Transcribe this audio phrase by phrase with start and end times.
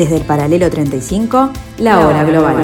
[0.00, 2.56] Desde el paralelo 35, la, hora global.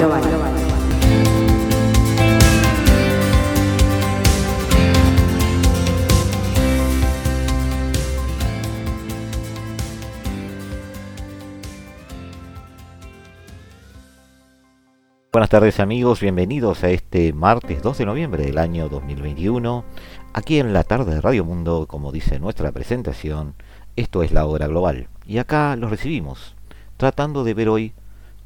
[15.31, 19.85] Buenas tardes amigos, bienvenidos a este martes 2 de noviembre del año 2021.
[20.33, 23.53] Aquí en la tarde de Radio Mundo, como dice nuestra presentación,
[23.95, 25.09] esto es la hora global.
[25.27, 26.56] Y acá los recibimos,
[26.97, 27.93] tratando de ver hoy,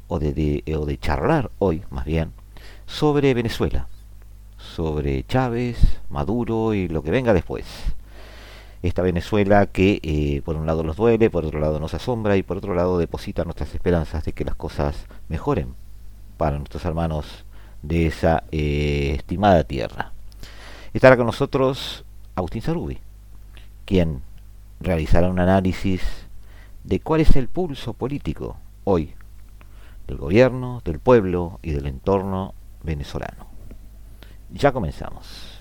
[0.08, 2.32] o de, o de charlar hoy más bien,
[2.86, 3.88] sobre Venezuela,
[4.58, 7.66] sobre Chávez, Maduro y lo que venga después.
[8.82, 12.42] Esta Venezuela que eh, por un lado nos duele, por otro lado nos asombra y
[12.42, 15.74] por otro lado deposita nuestras esperanzas de que las cosas mejoren
[16.36, 17.44] para nuestros hermanos
[17.82, 20.12] de esa eh, estimada tierra.
[20.92, 22.98] Estará con nosotros Agustín Sarubi,
[23.84, 24.20] quien
[24.80, 26.02] realizará un análisis
[26.84, 29.14] de cuál es el pulso político hoy
[30.06, 33.46] del gobierno, del pueblo y del entorno venezolano.
[34.50, 35.60] Ya comenzamos.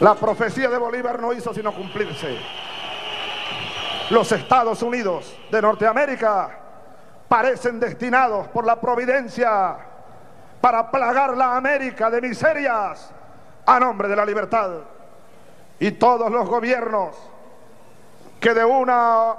[0.00, 2.36] La profecía de Bolívar no hizo sino cumplirse.
[4.10, 6.58] Los Estados Unidos de Norteamérica
[7.28, 9.91] parecen destinados por la providencia
[10.62, 13.10] para plagar la América de miserias
[13.66, 14.70] a nombre de la libertad.
[15.78, 17.14] Y todos los gobiernos
[18.40, 19.34] que de una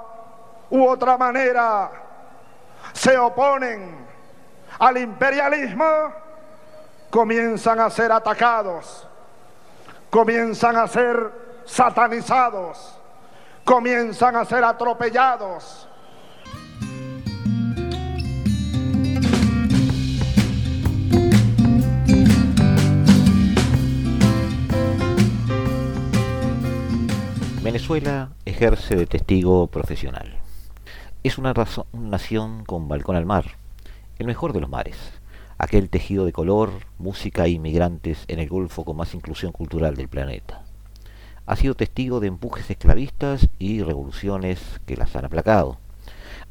[0.70, 1.90] u otra manera
[2.92, 4.06] se oponen
[4.78, 6.12] al imperialismo
[7.10, 9.08] comienzan a ser atacados
[10.14, 11.32] comienzan a ser
[11.64, 12.96] satanizados,
[13.64, 15.88] comienzan a ser atropellados.
[27.64, 30.38] Venezuela ejerce de testigo profesional.
[31.22, 31.54] Es una,
[31.92, 33.56] una nación con balcón al mar,
[34.18, 34.96] el mejor de los mares
[35.56, 40.08] aquel tejido de color, música e inmigrantes en el Golfo con más inclusión cultural del
[40.08, 40.62] planeta.
[41.46, 45.78] Ha sido testigo de empujes esclavistas y revoluciones que las han aplacado.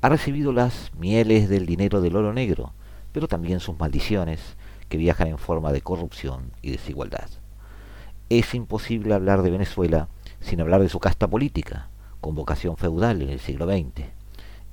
[0.02, 2.74] Ha recibido las mieles del dinero del oro negro,
[3.12, 4.40] pero también sus maldiciones
[4.90, 7.30] que viajan en forma de corrupción y desigualdad.
[8.30, 10.08] Es imposible hablar de Venezuela
[10.44, 11.88] sin hablar de su casta política,
[12.22, 14.06] con vocación feudal en el siglo XX.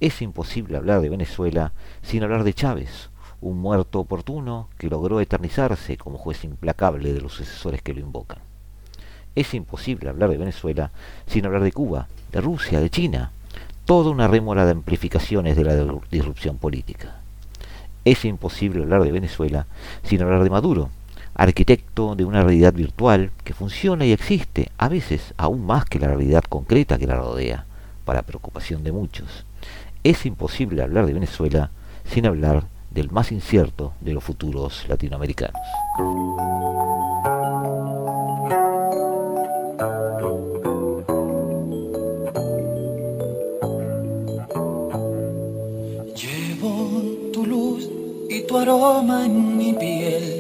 [0.01, 1.73] Es imposible hablar de Venezuela
[2.03, 3.11] sin hablar de Chávez,
[3.41, 8.39] un muerto oportuno que logró eternizarse como juez implacable de los sucesores que lo invocan.
[9.35, 10.91] Es imposible hablar de Venezuela
[11.27, 13.33] sin hablar de Cuba, de Rusia, de China,
[13.85, 15.75] toda una rémora de amplificaciones de la
[16.11, 17.21] disrupción política.
[18.05, 19.67] Es imposible hablar de Venezuela
[20.03, 20.91] sin hablar de Maduro,
[21.41, 26.09] arquitecto de una realidad virtual que funciona y existe, a veces aún más que la
[26.09, 27.65] realidad concreta que la rodea,
[28.05, 29.47] para preocupación de muchos.
[30.05, 31.71] Es imposible hablar de Venezuela
[32.05, 35.63] sin hablar del más incierto de los futuros latinoamericanos.
[46.15, 47.03] Llevo
[47.33, 47.89] tu luz
[48.29, 50.40] y tu aroma en mi piel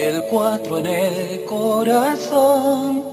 [0.00, 3.04] el cuatro en el corazón.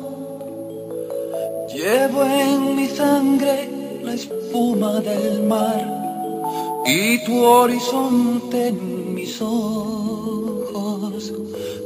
[1.74, 3.70] Llevo en mi sangre
[4.03, 5.86] la espuma del mar
[6.86, 11.34] y tu horizonte en mis ojos.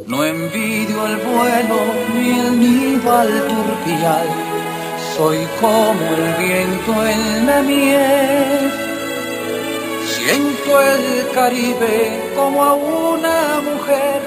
[0.07, 1.79] No envidio el vuelo
[2.13, 3.29] ni el nido al
[5.22, 8.72] soy como el viento en la miel.
[10.07, 14.20] Siento el Caribe como a una mujer,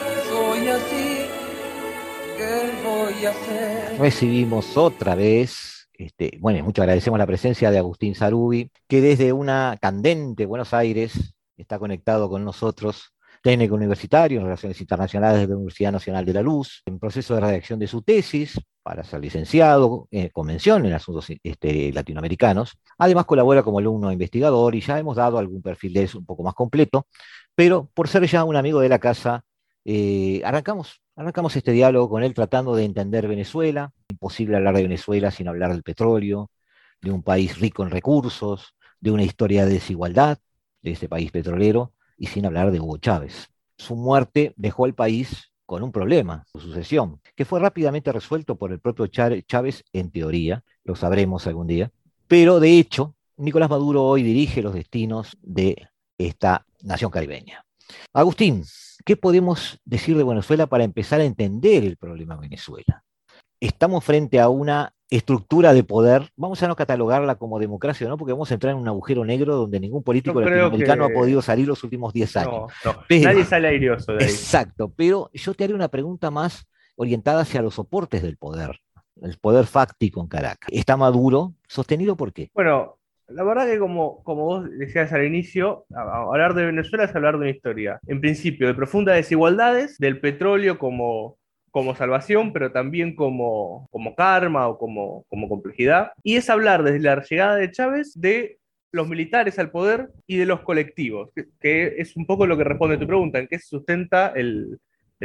[3.99, 9.79] Recibimos otra vez este, bueno, mucho agradecemos la presencia de Agustín Sarubi, que desde una
[9.81, 15.93] candente Buenos Aires está conectado con nosotros, técnico universitario en Relaciones Internacionales de la Universidad
[15.93, 20.31] Nacional de la Luz, en proceso de redacción de su tesis para ser licenciado, en
[20.31, 22.77] convención en asuntos este, latinoamericanos.
[22.99, 26.43] Además colabora como alumno investigador y ya hemos dado algún perfil de eso un poco
[26.43, 27.07] más completo,
[27.55, 29.45] pero por ser ya un amigo de la casa,
[29.85, 33.93] eh, arrancamos, arrancamos este diálogo con él tratando de entender Venezuela.
[34.11, 36.51] Imposible hablar de Venezuela sin hablar del petróleo,
[37.01, 40.39] de un país rico en recursos, de una historia de desigualdad
[40.83, 43.49] de ese país petrolero y sin hablar de Hugo Chávez.
[43.77, 48.71] Su muerte dejó al país con un problema, su sucesión, que fue rápidamente resuelto por
[48.71, 51.91] el propio Chávez en teoría, lo sabremos algún día,
[52.29, 55.89] pero de hecho, Nicolás Maduro hoy dirige los destinos de
[56.19, 57.64] esta nación caribeña.
[58.13, 58.65] Agustín,
[59.05, 63.03] ¿qué podemos decir de Venezuela para empezar a entender el problema de Venezuela?
[63.61, 68.17] Estamos frente a una estructura de poder, vamos a no catalogarla como democracia, ¿no?
[68.17, 71.69] Porque vamos a entrar en un agujero negro donde ningún político latinoamericano ha podido salir
[71.69, 72.73] los últimos 10 años.
[73.09, 74.31] Nadie sale airioso de ahí.
[74.31, 76.67] Exacto, pero yo te haré una pregunta más
[76.97, 78.81] orientada hacia los soportes del poder,
[79.23, 80.69] el poder fáctico en Caracas.
[80.73, 82.51] ¿Está Maduro sostenido por qué?
[82.55, 82.99] Bueno,
[83.29, 87.41] la verdad que como, como vos decías al inicio, hablar de Venezuela es hablar de
[87.41, 91.39] una historia, en principio, de profundas desigualdades, del petróleo como,
[91.71, 96.13] como salvación, pero también como, como karma o como, como complejidad.
[96.23, 98.59] Y es hablar desde la llegada de Chávez de
[98.93, 101.31] los militares al poder y de los colectivos,
[101.61, 104.79] que, es un poco lo que responde tu pregunta, en qué se sustenta el,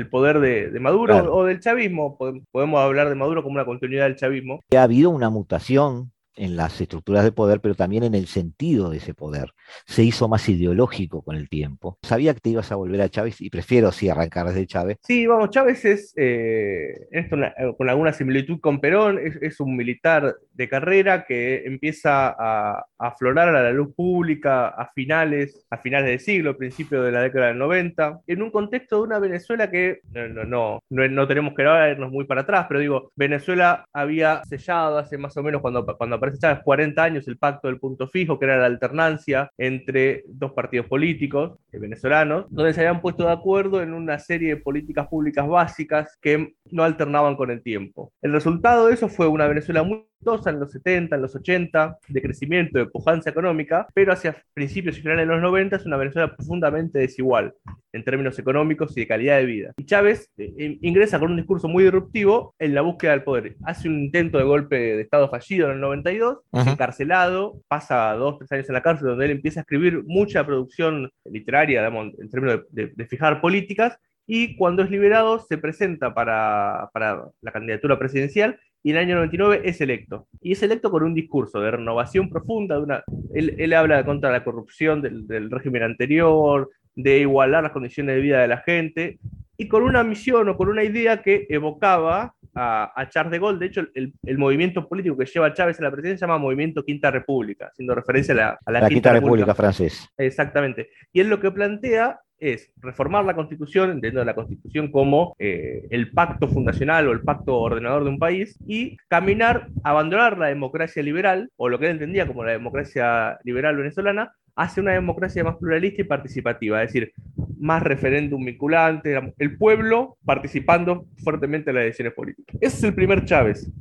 [0.10, 2.18] poder de, Maduro o del chavismo.
[2.51, 4.62] Podemos hablar de Maduro como una continuidad del chavismo.
[4.75, 8.97] Ha habido una mutación en las estructuras de poder, pero también en el sentido de
[8.97, 9.53] ese poder.
[9.86, 11.97] Se hizo más ideológico con el tiempo.
[12.01, 14.97] Sabía que te ibas a volver a Chávez y prefiero sí arrancar desde Chávez.
[15.03, 17.36] Sí, vamos, Chávez es, eh, esto
[17.77, 23.64] con alguna similitud con Perón, es, un militar de carrera que empieza a, aflorar a
[23.64, 28.20] la luz pública a finales, a finales del siglo, principio de la década del 90,
[28.28, 32.26] en un contexto de una Venezuela que no, no, no, no, tenemos que irnos muy
[32.26, 36.60] para atrás, pero digo, Venezuela había sellado hace más o menos cuando, cuando aparece Chávez
[36.62, 41.58] 40 años el pacto del punto fijo, que era la alternancia entre dos partidos políticos
[41.72, 46.18] eh, venezolanos, donde se habían puesto de acuerdo en una serie de políticas públicas básicas
[46.20, 48.12] que no alternaban con el tiempo.
[48.22, 50.10] El resultado de eso fue una Venezuela muy
[50.50, 55.01] en los 70, en los 80, de crecimiento, de pujanza económica, pero hacia principios y
[55.01, 57.54] finales de los 90 es una Venezuela profundamente desigual
[57.92, 59.74] en términos económicos y de calidad de vida.
[59.78, 63.56] Y Chávez eh, ingresa con un discurso muy disruptivo en la búsqueda del poder.
[63.63, 68.51] Hace un intento de golpe de Estado fallido en el 92, encarcelado, pasa dos, tres
[68.51, 73.06] años en la cárcel, donde él empieza a escribir mucha producción literaria, en términos de
[73.07, 74.00] fijar políticas,
[74.31, 79.16] y cuando es liberado se presenta para, para, la candidatura presidencial y en el año
[79.16, 80.28] 99 es electo.
[80.42, 82.76] Y es electo con un discurso de renovación profunda.
[82.76, 83.04] De una,
[83.34, 88.22] él, él habla contra la corrupción del, del, régimen anterior, de igualar las condiciones de
[88.22, 89.20] vida de la gente,
[89.58, 93.60] y con una misión o con una idea que evocaba a, a Charles de Gaulle.
[93.60, 96.38] De hecho, el, el, movimiento político que lleva a Chávez a la presidencia se llama
[96.38, 100.08] Movimiento Quinta República, haciendo referencia a la, a la, Quinta, República, República francés.
[100.18, 100.90] Exactamente.
[101.12, 106.12] Y él lo que plantea es reformar la constitución, entendiendo la constitución como eh, el
[106.12, 111.50] pacto fundacional o el pacto ordenador de un país, y caminar, abandonar la democracia liberal,
[111.57, 116.01] o lo que él entendía como la democracia liberal venezolana, hacia una democracia más pluralista
[116.01, 117.13] y participativa, es decir,
[117.59, 122.57] más referéndum vinculante, el pueblo participando fuertemente en las decisiones políticas.
[122.59, 123.71] Ese es el primer Chávez.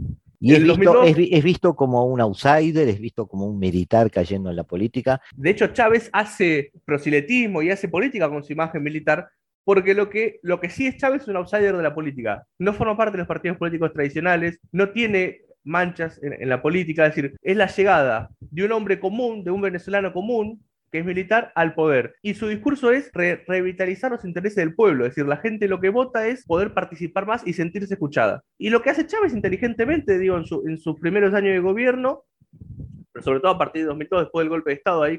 [0.40, 4.56] Y es visto, es, visto, como un outsider, es visto como un militar cayendo en
[4.56, 5.20] la política.
[5.34, 9.28] De hecho, Chávez hace proselitismo y hace política con su imagen militar,
[9.64, 12.46] porque lo que, lo que sí es Chávez es un outsider de la política.
[12.58, 17.06] No forma parte de los partidos políticos tradicionales, no tiene manchas en, en la política,
[17.06, 21.04] es decir, es la llegada de un hombre común, de un venezolano común, que es
[21.04, 22.16] militar, al poder.
[22.22, 25.90] Y su discurso es revitalizar los intereses del pueblo, es decir, la gente lo que
[25.90, 28.42] vota es poder participar más y sentirse escuchada.
[28.58, 32.24] Y lo que hace Chávez inteligentemente, digo, en, sus primeros años de gobierno,
[33.12, 35.18] pero sobre todo a partir de 2002, después del golpe de Estado, ahí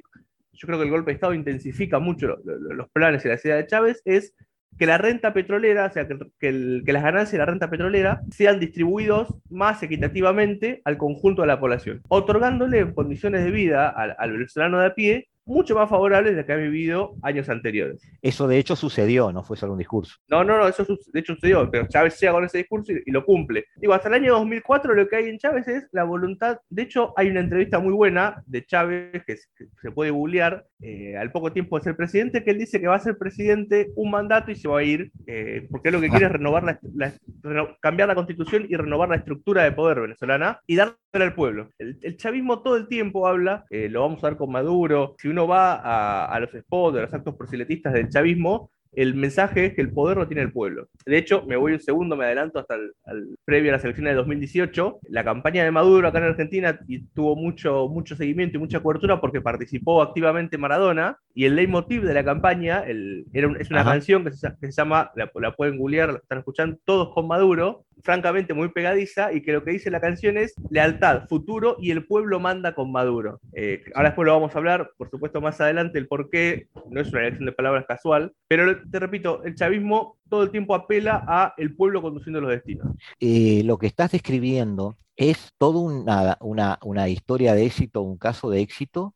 [0.53, 3.67] yo creo que el golpe de Estado intensifica mucho los planes y la idea de
[3.67, 4.35] Chávez, es
[4.77, 6.51] que la renta petrolera, o sea, que, que,
[6.93, 12.01] las ganancias de la renta petrolera sean distribuidos más equitativamente al conjunto de la población,
[12.07, 16.45] otorgándole condiciones de vida al, al venezolano de a pie mucho más favorables de las
[16.45, 18.01] que ha vivido años anteriores.
[18.21, 20.15] Eso de hecho sucedió, no fue solo un discurso.
[20.27, 23.25] No, no, no, eso de hecho sucedió, pero Chávez llega con ese discurso y, lo
[23.25, 23.65] cumple.
[23.77, 27.13] Digo, hasta el año 2004 lo que hay en Chávez es la voluntad, de hecho
[27.17, 31.77] hay una entrevista muy buena de Chávez que, se puede googlear eh, al poco tiempo
[31.77, 34.67] de ser presidente, que él dice que va a ser presidente un mandato y se
[34.67, 37.13] va a ir, eh, porque lo que quiere es renovar la,
[37.81, 41.69] cambiar la constitución y renovar la estructura de poder venezolana y darle al pueblo.
[41.79, 45.47] El, chavismo todo el tiempo habla, eh, lo vamos a ver con Maduro, si uno
[45.47, 49.91] va a, los spots, a los actos proselitistas del chavismo, el mensaje es que el
[49.91, 50.87] poder lo tiene el pueblo.
[51.05, 54.17] De hecho, me voy un segundo, me adelanto hasta el, previo a las elecciones de
[54.17, 54.99] 2018.
[55.09, 59.21] La campaña de Maduro acá en Argentina y tuvo mucho, mucho seguimiento y mucha cobertura
[59.21, 61.19] porque participó activamente Maradona.
[61.35, 65.31] Y el leitmotiv de la campaña el, era, es una canción que se, llama, la,
[65.35, 69.63] la, pueden googlear, la están escuchando, Todos con Maduro, francamente muy pegadiza y que lo
[69.63, 73.39] que dice la canción es lealtad, futuro y el pueblo manda con Maduro.
[73.53, 77.01] Eh, ahora después lo vamos a hablar, por supuesto, más adelante, el por qué, no
[77.01, 81.23] es una elección de palabras casual, pero te repito, el chavismo todo el tiempo apela
[81.27, 82.87] a el pueblo conduciendo los destinos.
[83.19, 88.49] Eh, lo que estás describiendo es toda una, una, una historia de éxito, un caso
[88.49, 89.15] de éxito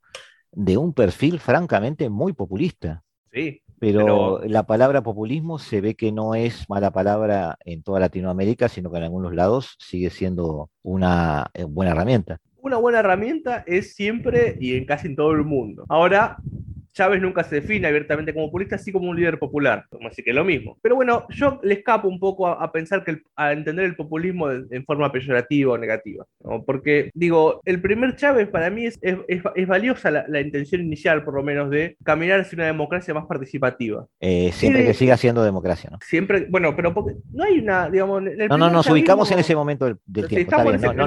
[0.51, 3.03] de un perfil francamente muy populista.
[3.31, 8.69] Sí, Pero, la palabra populismo se ve que no es mala palabra en toda Latinoamérica,
[8.69, 12.39] sino que en algunos lados sigue siendo una eh, buena herramienta.
[12.61, 15.85] Una buena herramienta es siempre y en casi en todo el mundo.
[15.89, 16.37] Ahora,
[16.93, 20.35] Chávez nunca se define abiertamente como populista, así como un líder popular, así que es
[20.35, 20.77] lo mismo.
[20.81, 24.85] Pero bueno, yo le escapo un poco a, pensar que a entender el populismo en
[24.85, 26.25] forma peyorativa o negativa,
[26.65, 31.43] porque digo, el primer Chávez para mí es, es, valiosa la, intención inicial, por lo
[31.43, 34.05] menos, de caminar hacia una democracia más participativa.
[34.19, 35.99] Eh, siempre que siga siendo democracia, ¿no?
[36.01, 36.93] Siempre, bueno, pero
[37.31, 38.21] no hay una, digamos...
[38.23, 40.57] no, no, nos ubicamos en ese momento del, tiempo,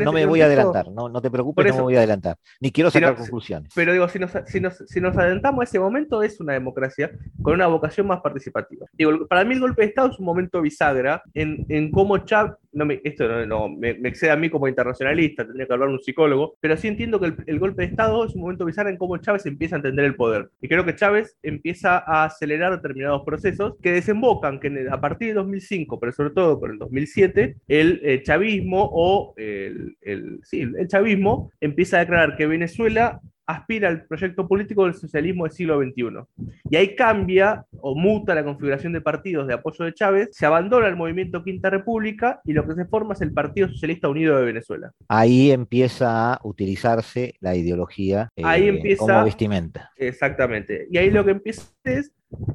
[0.01, 2.73] no, me voy a adelantar, no, no te preocupes, no me voy a adelantar, ni
[2.73, 3.73] quiero sacar conclusiones.
[3.75, 7.11] Pero digo, si nos, si nos, si nos adelantamos a ese momento es una democracia
[7.43, 8.87] con una vocación más participativa.
[8.93, 12.55] Digo, para mí el golpe de Estado es un momento bisagra en, en cómo Chávez,
[12.73, 16.57] no me, esto no, me, excede a mí como internacionalista, tendría que hablar un psicólogo,
[16.61, 19.47] pero sí entiendo que el, golpe de Estado es un momento bisagra en cómo Chávez
[19.47, 20.51] empieza a entender el poder.
[20.61, 25.35] Y creo que Chávez empieza a acelerar determinados procesos que desembocan que a partir de
[25.35, 30.89] 2005, pero sobre todo por el 2007, el eh, chavismo o el, el, sí, el
[30.89, 36.51] chavismo empieza a declarar que Venezuela aspira al proyecto político del socialismo del siglo XXI.
[36.71, 40.89] Y ahí cambia o muta la configuración de partidos de apoyo de Chávez, se abandona
[40.89, 44.45] el movimiento Quinta República y lo que se forma es el Partido Socialista Unido de
[44.45, 44.93] Venezuela.
[45.09, 49.91] Ahí empieza a utilizarse la ideología eh, como vestimenta.
[49.97, 50.87] Exactamente.
[50.91, 52.13] Y ahí lo que empieza es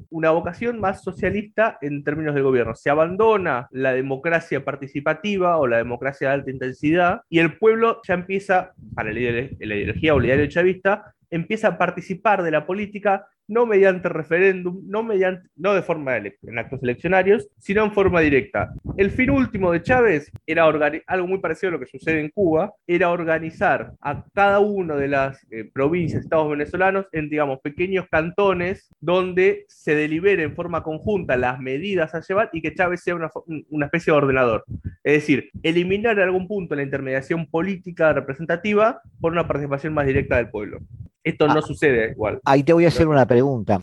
[0.09, 2.75] una vocación más socialista en términos de gobierno.
[2.75, 8.13] Se abandona la democracia participativa o la democracia de alta intensidad y el pueblo ya
[8.13, 14.81] empieza, para la ideología o chavista, empieza a participar de la política no mediante referéndum,
[14.87, 18.71] no, mediante, no de forma en actos eleccionarios, sino en forma directa.
[18.95, 20.63] El fin último de Chávez era
[21.07, 25.09] algo muy parecido a lo que sucede en Cuba, era organizar a cada una de
[25.09, 31.35] las eh, provincias, estados venezolanos, en, digamos, pequeños cantones donde se delibere en forma conjunta
[31.35, 33.29] las medidas a llevar y que Chávez sea una,
[33.69, 34.63] una especie de ordenador.
[35.03, 40.37] Es decir, eliminar en algún punto la intermediación política representativa por una participación más directa
[40.37, 40.79] del pueblo.
[41.23, 42.39] Esto no ah, sucede igual.
[42.45, 43.40] Ahí te voy a hacer una pregunta.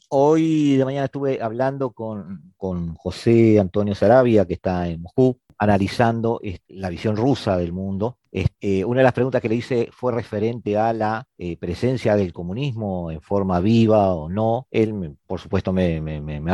[0.09, 6.89] Hoy de mañana estuve hablando con, José Antonio Sarabia, que está en Moscú, analizando la
[6.91, 8.19] visión rusa del mundo.
[8.31, 12.33] Eh, una de las preguntas que le hice fue referente a la eh, presencia del
[12.33, 14.67] comunismo en forma viva o no.
[14.71, 16.01] Él, por supuesto, me,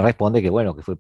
[0.01, 0.97] responde que, bueno, que fue,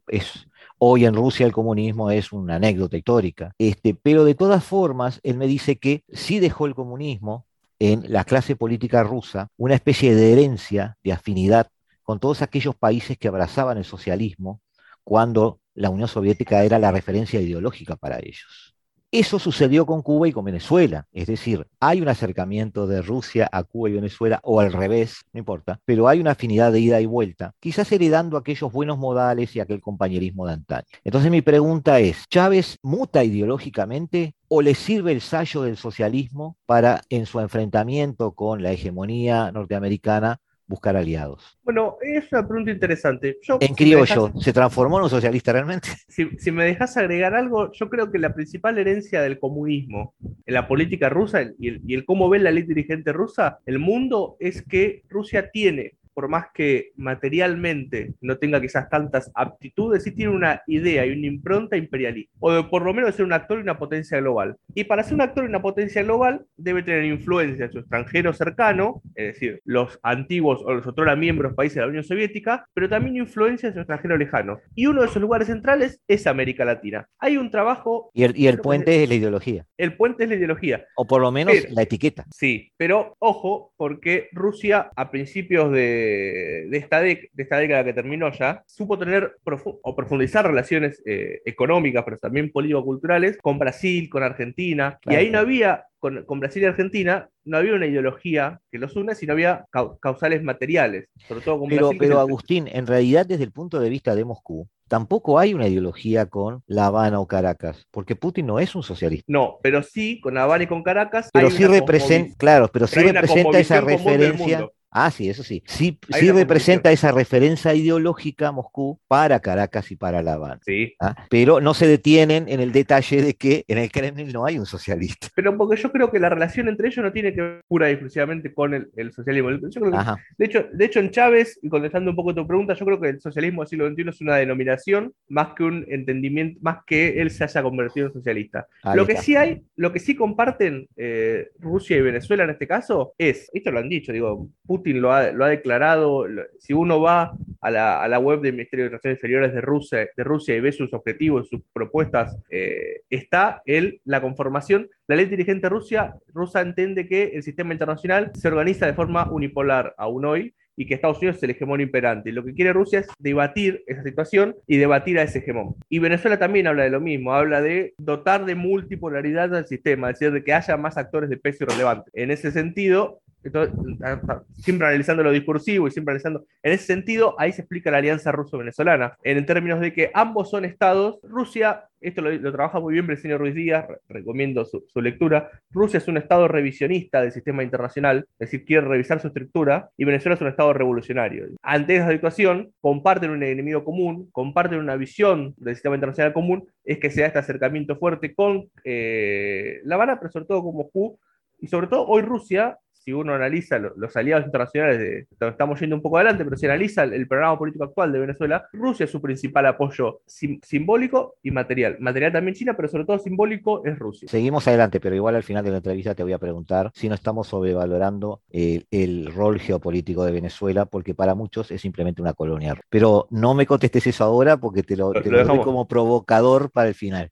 [0.79, 3.53] hoy en Rusia el comunismo es una anécdota histórica.
[3.59, 7.47] Este, pero de todas formas, él me dice que sí dejó el comunismo
[7.79, 11.69] en la clase política rusa una especie de herencia, de afinidad
[12.05, 14.61] con todos aquellos países que abrazaban el socialismo
[15.03, 18.75] cuando la Unión Soviética era la referencia ideológica para ellos.
[19.17, 23.63] Eso sucedió con Cuba y con Venezuela, es decir, hay un acercamiento de Rusia a
[23.63, 27.07] Cuba y Venezuela, o al revés, no importa, pero hay una afinidad de ida y
[27.07, 30.87] vuelta, quizás heredando aquellos buenos modales y aquel compañerismo de antaño.
[31.05, 37.03] Entonces mi pregunta es, ¿Chávez muta ideológicamente o le sirve el sallo del socialismo para,
[37.09, 41.59] en su enfrentamiento con la hegemonía norteamericana, buscar aliados?
[41.62, 43.38] Bueno, es una pregunta interesante.
[43.61, 45.88] en criollo, ¿se transformó en un socialista realmente?
[46.09, 50.14] Si, me dejas agregar algo, yo creo que la principal herencia del comunismo
[50.47, 53.78] en la política rusa y el, y el cómo ve la ley dirigente rusa, el
[53.78, 60.12] mundo, es que Rusia tiene por más que materialmente no tenga quizás tantas aptitudes, sí
[60.12, 63.33] tiene una idea y una impronta imperialista, o de, por lo menos de ser un
[63.33, 64.56] actor y una potencia global.
[64.75, 68.33] Y para ser un actor y una potencia global debe tener influencia en su extranjero
[68.33, 72.88] cercano, es decir, los antiguos o los otros miembros países de la Unión Soviética, pero
[72.88, 74.61] también influencia en su extranjero lejano.
[74.75, 77.09] Y uno de esos lugares centrales es América Latina.
[77.18, 78.11] Hay un trabajo...
[78.14, 79.66] Y el, y el puente es la ideología.
[79.76, 80.85] El puente es la ideología.
[80.97, 82.25] O por lo menos la etiqueta.
[82.33, 88.31] Sí, pero ojo, porque Rusia a principios de de, esta, de esta década que terminó
[88.33, 89.37] ya, supo tener
[89.83, 95.39] o profundizar relaciones eh, económicas, pero también político-culturales, con Brasil, con Argentina, y ahí no
[95.39, 99.67] había, con, Brasil y Argentina, no había una ideología que los une, sino había
[100.01, 104.15] causales materiales, sobre todo con Pero, pero Agustín, en realidad desde el punto de vista
[104.15, 108.75] de Moscú, tampoco hay una ideología con La Habana o Caracas, porque Putin no es
[108.75, 109.25] un socialista.
[109.29, 111.31] No, pero sí, con La Habana y con Caracas.
[111.33, 115.61] Pero sí representa, claro, pero sí representa esa referencia Ah, sí, eso sí.
[115.67, 120.61] Sí, sí representa esa referencia ideológica a Moscú para Caracas y para La Habana.
[120.65, 120.95] Sí.
[121.01, 121.17] ¿ah?
[121.29, 124.67] Pero no se detienen en el detalle de que en el Kremlin no hay un
[124.67, 125.27] socialista.
[125.35, 127.95] Pero porque yo creo que la relación entre ellos no tiene que ver pura y
[127.95, 129.51] exclusivamente con el, socialismo.
[129.51, 133.09] de, hecho, de hecho, en Chávez, y contestando un poco tu pregunta, yo creo que
[133.09, 137.33] el socialismo del siglo XXI es una denominación más que un entendimiento, más que él
[137.33, 138.69] se haya convertido en socialista.
[138.95, 143.15] lo que sí hay, lo que sí comparten eh, Rusia y Venezuela en este caso
[143.19, 146.26] es, esto lo han dicho, digo, Putin Putin lo ha, declarado.
[146.59, 150.09] Si uno va a la, a la, web del Ministerio de Relaciones Exteriores de Rusia,
[150.14, 154.91] de Rusia y ve sus objetivos, sus propuestas, eh, está el, la conformación.
[155.07, 159.95] La ley dirigente Rusia, rusa entiende que el sistema internacional se organiza de forma unipolar
[159.97, 162.33] aún hoy y que Estados Unidos es el hegemón imperante.
[162.33, 165.76] Lo que quiere Rusia es debatir esa situación y debatir a ese hegemón.
[165.88, 170.19] Y Venezuela también habla de lo mismo, habla de dotar de multipolaridad al sistema, es
[170.19, 172.11] decir, de que haya más actores de peso y relevante.
[172.12, 173.21] En ese sentido,
[173.51, 176.47] siempre analizando lo discursivo y siempre analizando.
[176.63, 180.65] En ese sentido, ahí se explica la alianza ruso-venezolana, en términos de que ambos son
[180.65, 181.19] estados.
[181.23, 185.51] Rusia, esto lo, trabaja muy bien Bresinio Ruiz Díaz, recomiendo su, lectura.
[185.71, 190.05] Rusia es un estado revisionista del sistema internacional, es decir, quiere revisar su estructura, y
[190.05, 191.47] Venezuela es un estado revolucionario.
[191.63, 196.99] Ante esa situación, comparten un enemigo común, comparten una visión del sistema internacional común, es
[196.99, 201.19] que sea este acercamiento fuerte con eh, La Habana, pero sobre todo con Moscú,
[201.61, 206.03] y sobre todo hoy Rusia si uno analiza los aliados internacionales, de, estamos yendo un
[206.03, 209.67] poco adelante, pero si analiza el, programa político actual de Venezuela, Rusia es su principal
[209.67, 211.97] apoyo simbólico y material.
[212.01, 214.29] Material también China, pero sobre todo simbólico es Rusia.
[214.29, 217.15] Seguimos adelante, pero igual al final de la entrevista te voy a preguntar si no
[217.15, 222.75] estamos sobrevalorando el, rol geopolítico de Venezuela, porque para muchos es simplemente una colonia.
[222.89, 226.95] Pero no me contestes eso ahora porque te lo, te doy como provocador para el
[226.95, 227.31] final.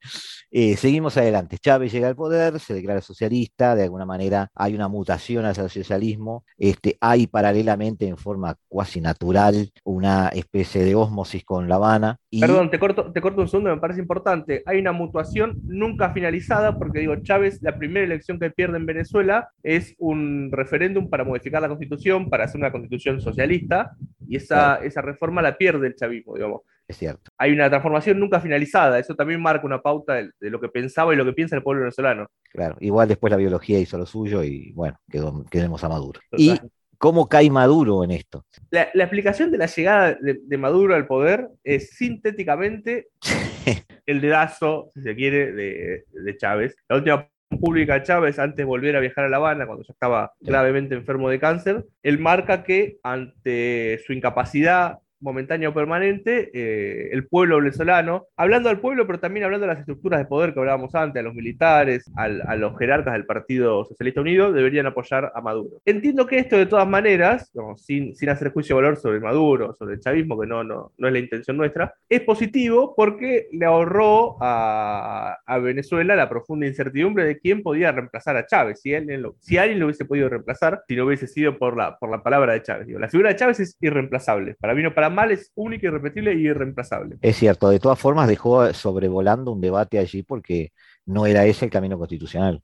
[0.51, 1.57] Eh, seguimos adelante.
[1.59, 6.45] Chávez llega al poder, se declara socialista, de alguna manera hay una mutación hacia socialismo,
[6.59, 12.19] este, hay paralelamente en forma cuasi natural una especie de osmosis con La Habana.
[12.41, 14.63] Perdón, te corto, te corto un segundo, me parece importante.
[14.67, 19.51] Hay una mutuación nunca finalizada, porque digo, Chávez, la primera elección que pierde en Venezuela
[19.63, 23.93] es un referéndum para modificar la constitución, para hacer una constitución socialista,
[24.27, 26.63] y esa, esa reforma la pierde el chavismo, digamos.
[26.89, 27.31] Es cierto.
[27.39, 31.17] Hay una transformación nunca finalizada, eso también marca una pauta de, lo que pensaba y
[31.17, 32.27] lo que piensa el pueblo venezolano.
[32.51, 36.21] Claro, igual después la biología hizo lo suyo y bueno, quedó, quedemos a Maduro.
[36.37, 36.59] Y
[37.03, 38.47] ¿Cómo cae Maduro en esto?
[38.71, 43.09] La, explicación de la llegada de, Maduro al poder es sintéticamente
[44.07, 46.77] el dedazo, si se quiere, de, de, Chávez.
[46.89, 47.29] La última
[47.61, 50.95] pública de Chávez, antes de volver a viajar a La Habana, cuando ya estaba gravemente
[50.95, 58.27] enfermo de cáncer, él marca que ante su incapacidad momentáneo permanente, eh, el pueblo venezolano,
[58.37, 61.23] hablando al pueblo, pero también hablando de las estructuras de poder que hablábamos antes, a
[61.23, 65.81] los militares, a los jerarcas del Partido Socialista Unido, deberían apoyar a Maduro.
[65.85, 69.95] Entiendo que esto, de todas maneras, sin, sin, hacer juicio de valor sobre Maduro, sobre
[69.95, 74.37] el chavismo, que no, no, no es la intención nuestra, es positivo porque le ahorró
[74.41, 79.59] a, a Venezuela la profunda incertidumbre de quién podía reemplazar a Chávez, si, él, si
[79.59, 82.63] alguien lo hubiese podido reemplazar, si no hubiese sido por la, por la palabra de
[82.63, 82.89] Chávez.
[82.89, 84.57] la figura de Chávez es irreemplazable.
[84.61, 87.17] Para mí no para mal es única, irrepetible y irreemplazable.
[87.21, 90.73] Es cierto, de todas formas dejó sobrevolando un debate allí porque
[91.07, 92.63] no era ese el camino constitucional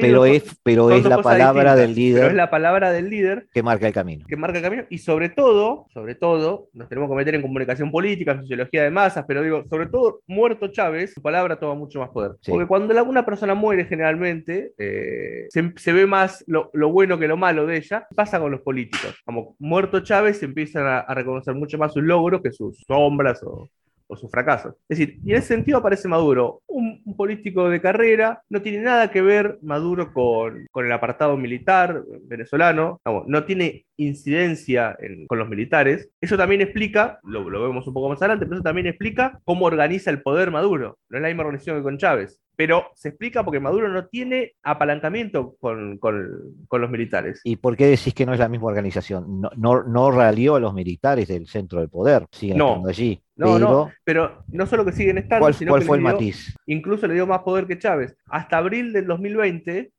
[0.00, 2.26] pero, es, pero es la palabra del líder.
[2.26, 4.26] es la palabra del líder que marca el camino.
[4.28, 4.84] Que marca el camino.
[4.90, 8.90] Y sobre todo, sobre todo, nos tenemos que meter en comunicación política, en sociología de
[8.90, 12.32] masas, pero digo, sobre todo, muerto Chávez, su palabra toma mucho más poder.
[12.46, 17.66] Porque cuando una persona muere, generalmente, eh, se, ve más lo, bueno que lo malo
[17.66, 18.06] de ella.
[18.14, 19.16] Pasa con los políticos.
[19.24, 23.42] Como muerto Chávez, se empiezan a, a reconocer mucho más sus logros que sus sombras
[23.42, 23.68] o,
[24.08, 24.74] o sus fracasos.
[24.88, 29.10] Es decir, y en ese sentido aparece Maduro, un, político de carrera, no tiene nada
[29.10, 36.10] que ver Maduro con, el apartado militar venezolano, no, tiene incidencia con los militares.
[36.20, 40.10] Eso también explica, lo, vemos un poco más adelante, pero eso también explica cómo organiza
[40.10, 40.98] el poder Maduro.
[41.08, 44.56] No es la misma organización que con Chávez pero se explica porque Maduro no tiene
[44.64, 47.40] apalancamiento con, los militares.
[47.44, 49.40] ¿Y por qué decís que no es la misma organización?
[49.40, 53.22] No, no, no ralió a los militares del centro del poder, siguen no, estando allí.
[53.36, 53.58] No, pero...
[53.58, 56.56] no, pero no solo que siguen estando, ¿Cuál, sino ¿cuál fue el matiz?
[56.66, 58.16] Incluso le dio más poder que Chávez.
[58.26, 59.92] Hasta abril del 2020,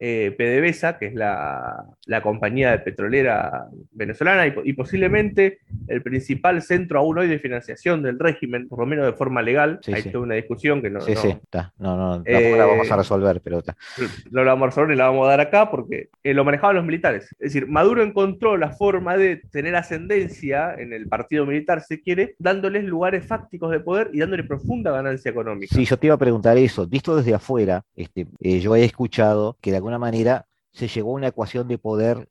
[0.00, 5.58] eh, PDVSA, que es la, compañía de petrolera venezolana y, posiblemente
[5.88, 9.80] el principal centro aún hoy de financiación del régimen, por lo menos de forma legal.
[9.92, 11.00] Hay toda una discusión que no.
[11.00, 11.72] Sí, sí, está.
[11.78, 13.76] No, no, la vamos a eh, resolver, pero está.
[14.30, 16.76] No la vamos a resolver y la vamos a dar acá porque eh, lo manejaban
[16.76, 17.24] los militares.
[17.38, 22.36] Es decir, Maduro encontró la forma de tener ascendencia en el partido militar, si quiere,
[22.38, 25.74] dándoles lugares fácticos de poder y dándole profunda ganancia económica.
[25.74, 26.86] Sí, yo te iba a preguntar eso.
[26.86, 31.28] Visto desde afuera, este, yo he escuchado que de alguna manera se llegó a una
[31.28, 32.28] ecuación de poder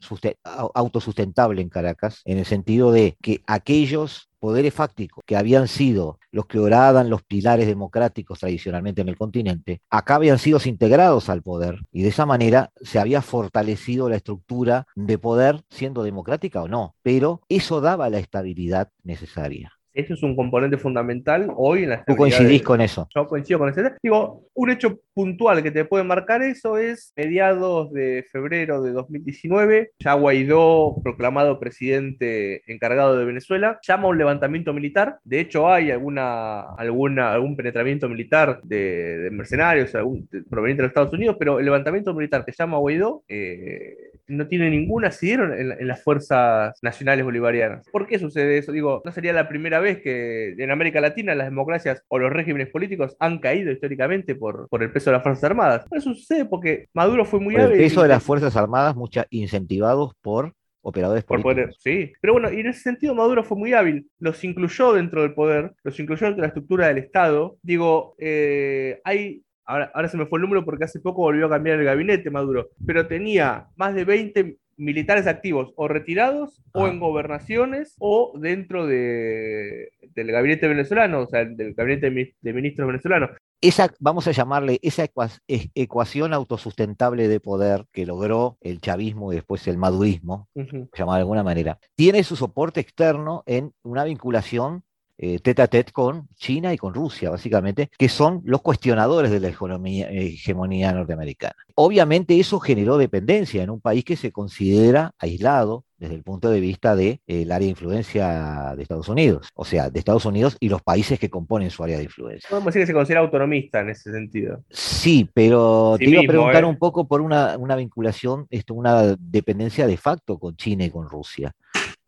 [0.74, 6.46] autosustentable en Caracas, en el sentido de que aquellos poderes fácticos que habían sido los
[6.46, 11.82] que oraban los pilares democráticos tradicionalmente en el continente, acá habían sido integrados al poder
[11.92, 16.96] y de esa manera se había fortalecido la estructura de poder siendo democrática o no,
[17.02, 19.77] pero eso daba la estabilidad necesaria.
[19.98, 23.08] Eso es un componente fundamental hoy en la ¿Tú coincidís con eso?
[23.16, 23.82] Yo coincido con eso.
[24.04, 29.94] Digo, un hecho puntual que te puede marcar eso es mediados de febrero de 2019,
[29.98, 35.18] ya Guaidó, proclamado presidente encargado de Venezuela, llama a un levantamiento militar.
[35.24, 41.14] De hecho, hay alguna, alguna, algún penetramiento militar de, mercenarios algún, proveniente de los Estados
[41.14, 43.96] Unidos, pero el levantamiento militar que llama a Guaidó eh,
[44.28, 47.88] no tiene ninguna asidero en, en, las fuerzas nacionales bolivarianas.
[47.92, 48.72] ¿Por qué sucede eso?
[48.72, 52.70] Digo, no sería la primera vez que en América Latina las democracias o los regímenes
[52.70, 55.86] políticos han caído históricamente por, por el peso de las Fuerzas Armadas.
[55.92, 60.14] Eso sucede porque Maduro fue muy por El peso de las Fuerzas Armadas, muchas incentivados
[60.22, 62.14] por operadores por poder, sí.
[62.22, 64.08] Pero bueno, y en ese sentido Maduro fue muy hábil.
[64.20, 67.58] Los incluyó dentro del poder, los incluyó dentro de la estructura del Estado.
[67.62, 71.50] Digo, eh, hay Ahora, ahora, se me fue el número porque hace poco volvió a
[71.50, 77.00] cambiar el gabinete Maduro, pero tenía más de 20 militares activos o retirados o en
[77.00, 83.32] gobernaciones o dentro de, del gabinete venezolano, o sea, del gabinete de ministros venezolanos.
[83.60, 85.08] Esa, vamos a llamarle esa
[85.48, 91.44] ecuación autosustentable de poder que logró el chavismo y después el madurismo, llamar de alguna
[91.44, 94.84] manera, tiene su soporte externo en una vinculación
[95.18, 99.40] eh, tete a tete con China y con Rusia, básicamente, que son los cuestionadores de
[99.40, 101.56] la hegemonía, norteamericana.
[101.76, 106.60] Obviamente eso generó dependencia en un país que se considera aislado desde el punto de
[106.60, 110.70] vista del de, área de influencia de Estados Unidos, o sea, de Estados Unidos y
[110.70, 112.48] los países que componen su área de influencia.
[112.50, 114.64] Podemos decir que se considera autonomista en ese sentido.
[114.70, 116.68] Sí, pero te iba a preguntar ¿eh?
[116.68, 121.10] un poco por una, una vinculación, esto, una dependencia de facto con China y con
[121.10, 121.54] Rusia.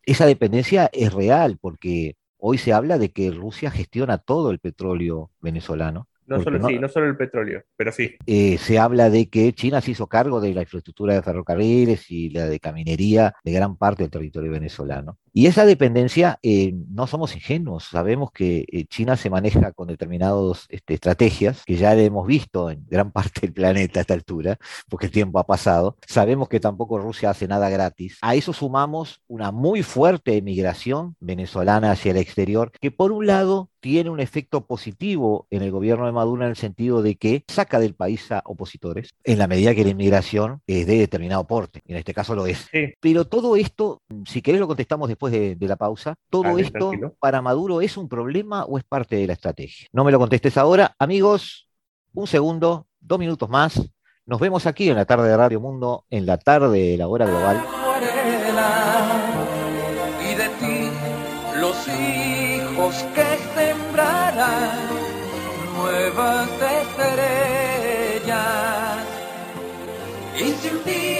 [0.04, 5.30] Esa dependencia es real porque Hoy se habla de que Rusia gestiona todo el petróleo
[5.40, 6.08] venezolano.
[6.26, 8.14] No solo, Sí, no solo el petróleo, pero sí.
[8.24, 12.30] Eh, se habla de que China se hizo cargo de la infraestructura de ferrocarriles y
[12.30, 15.18] la de caminería de gran parte del territorio venezolano.
[15.32, 20.66] Y esa dependencia, eh, no somos ingenuos, sabemos que eh, China se maneja con determinadas
[20.68, 25.06] este, estrategias que ya hemos visto en gran parte del planeta a esta altura, porque
[25.06, 25.96] el tiempo ha pasado.
[26.06, 28.18] Sabemos que tampoco Rusia hace nada gratis.
[28.22, 33.70] A eso sumamos una muy fuerte emigración venezolana hacia el exterior, que por un lado
[33.80, 37.80] tiene un efecto positivo en el gobierno de Maduro en el sentido de que saca
[37.80, 41.96] del país a opositores en la medida que la inmigración es de determinado porte, en
[41.96, 42.68] este caso lo es.
[43.00, 46.14] Pero todo esto, si querés lo contestamos después después de, la pausa.
[46.30, 49.86] ¿Todo esto para Maduro es un problema o es parte de la estrategia?
[49.92, 50.94] No me lo contestes ahora.
[50.98, 51.68] Amigos,
[52.14, 53.78] un segundo, dos minutos más.
[54.24, 57.26] Nos vemos aquí en la tarde de Radio Mundo, en la tarde de la hora
[57.26, 57.62] global.
[60.22, 60.88] Y de ti
[61.60, 64.78] los hijos que sembrarán
[65.76, 66.48] nuevas
[66.88, 68.30] estrellas.
[70.38, 71.19] Y sin día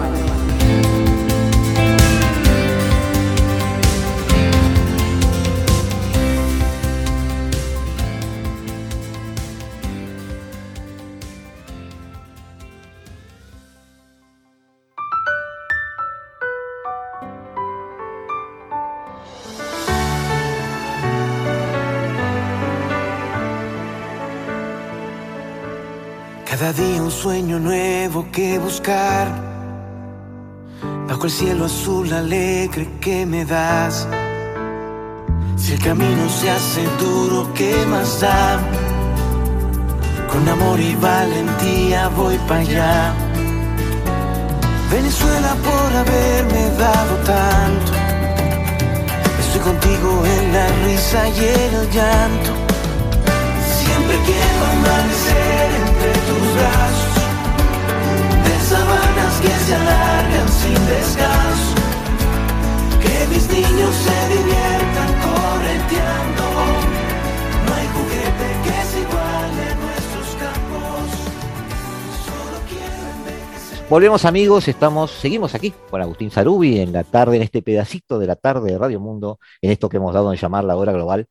[26.51, 29.25] Cada día un sueño nuevo que buscar.
[31.07, 34.05] Bajo el cielo azul alegre que me das.
[35.55, 38.59] Si el camino se hace duro, ¿qué más da?
[40.29, 43.13] Con amor y valentía voy para allá.
[44.91, 47.91] Venezuela por haberme dado tanto.
[49.39, 52.51] Estoy contigo en la risa y en el llanto.
[53.79, 55.80] Siempre quiero amanecer
[73.91, 78.25] Volvemos amigos, estamos, seguimos aquí con Agustín Sarubi en la tarde, en este pedacito de
[78.25, 81.27] la tarde de Radio Mundo, en esto que hemos dado en llamar la hora global.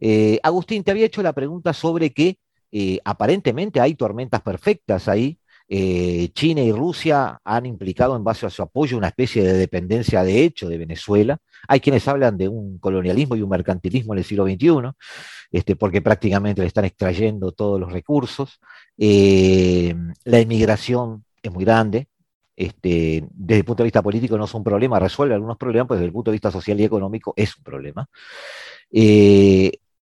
[0.00, 2.38] Eh, Agustín, te había hecho la pregunta sobre que
[2.72, 5.38] eh, aparentemente hay tormentas perfectas ahí
[5.74, 10.22] Eh, China y Rusia han implicado en base a su apoyo una especie de dependencia
[10.22, 11.38] de hecho de Venezuela.
[11.66, 14.90] Hay quienes hablan de un colonialismo y un mercantilismo en el siglo XXI,
[15.50, 18.60] este, porque prácticamente le están extrayendo todos los recursos.
[18.98, 22.08] Eh, la inmigración es muy grande.
[22.54, 26.00] Este, desde el punto de vista político no es un problema, resuelve algunos problemas, pero
[26.00, 28.06] desde el punto de vista social y económico es un problema.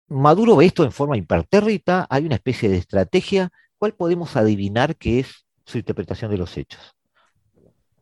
[0.07, 3.49] Maduro ve esto en forma impertérrita, hay una especie de estrategia.
[3.77, 6.95] ¿Cuál podemos adivinar que es su interpretación de los hechos?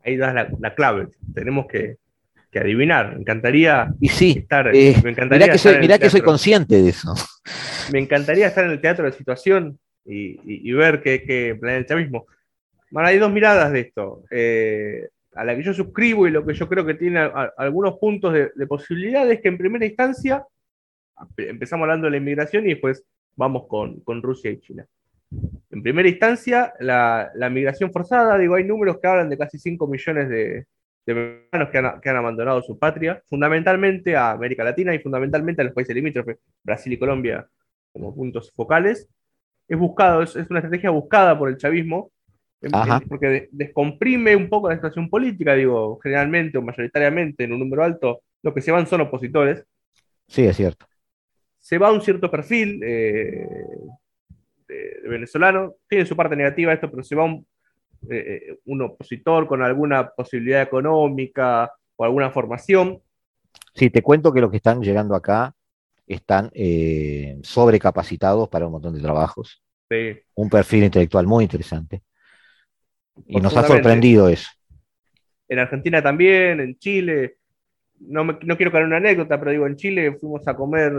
[0.04, 1.08] Ahí das la, clave.
[1.32, 1.96] Tenemos que,
[2.54, 3.14] adivinar.
[3.14, 4.68] Me encantaría y sí, estar.
[4.74, 7.14] Eh, me encantaría mirá que, soy, que soy consciente de eso.
[7.92, 12.26] Me encantaría estar en el teatro de situación y, ver qué, planea el chavismo.
[12.90, 14.22] Bueno, hay dos miradas de esto.
[14.30, 18.32] Eh, a la que yo suscribo y lo que yo creo que tiene algunos puntos
[18.32, 20.46] de, de posibilidad es que en primera instancia
[21.36, 23.04] empezamos hablando de la inmigración y después
[23.36, 24.86] vamos con, Rusia y China.
[25.70, 30.28] En primera instancia, la, migración forzada, digo, hay números que hablan de casi 5 millones
[30.28, 30.66] de,
[31.06, 35.64] de que han, que han, abandonado su patria, fundamentalmente a América Latina y fundamentalmente a
[35.64, 37.46] los países limítrofes, Brasil y Colombia
[37.92, 39.08] como puntos focales.
[39.66, 42.12] Es buscado, es, una estrategia buscada por el chavismo,
[43.08, 48.22] porque descomprime un poco la situación política, digo, generalmente o mayoritariamente en un número alto,
[48.42, 49.64] lo que se van son opositores.
[50.28, 50.86] Sí, es cierto
[51.64, 53.48] se va a un cierto perfil eh,
[54.68, 57.46] de, venezolano, tiene su parte negativa esto, pero se va un,
[58.10, 63.00] eh, un opositor con alguna posibilidad económica o alguna formación.
[63.74, 65.54] Sí, te cuento que los que están llegando acá
[66.06, 69.62] están eh, sobrecapacitados para un montón de trabajos.
[70.34, 72.02] Un perfil intelectual muy interesante.
[73.26, 74.50] Y nos ha sorprendido eso.
[75.48, 77.38] En Argentina también, en Chile,
[78.00, 80.92] no, no quiero caer una anécdota, pero digo, en Chile fuimos a comer,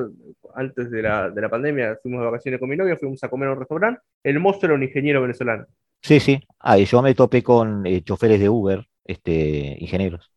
[0.56, 3.50] antes de la, de la pandemia, fuimos de vacaciones con mi novia, fuimos a comer
[3.50, 5.66] a un restaurante, el mozo era un ingeniero venezolano.
[6.02, 10.32] Sí, sí, ah, yo me topé con eh, choferes de Uber, este, ingenieros,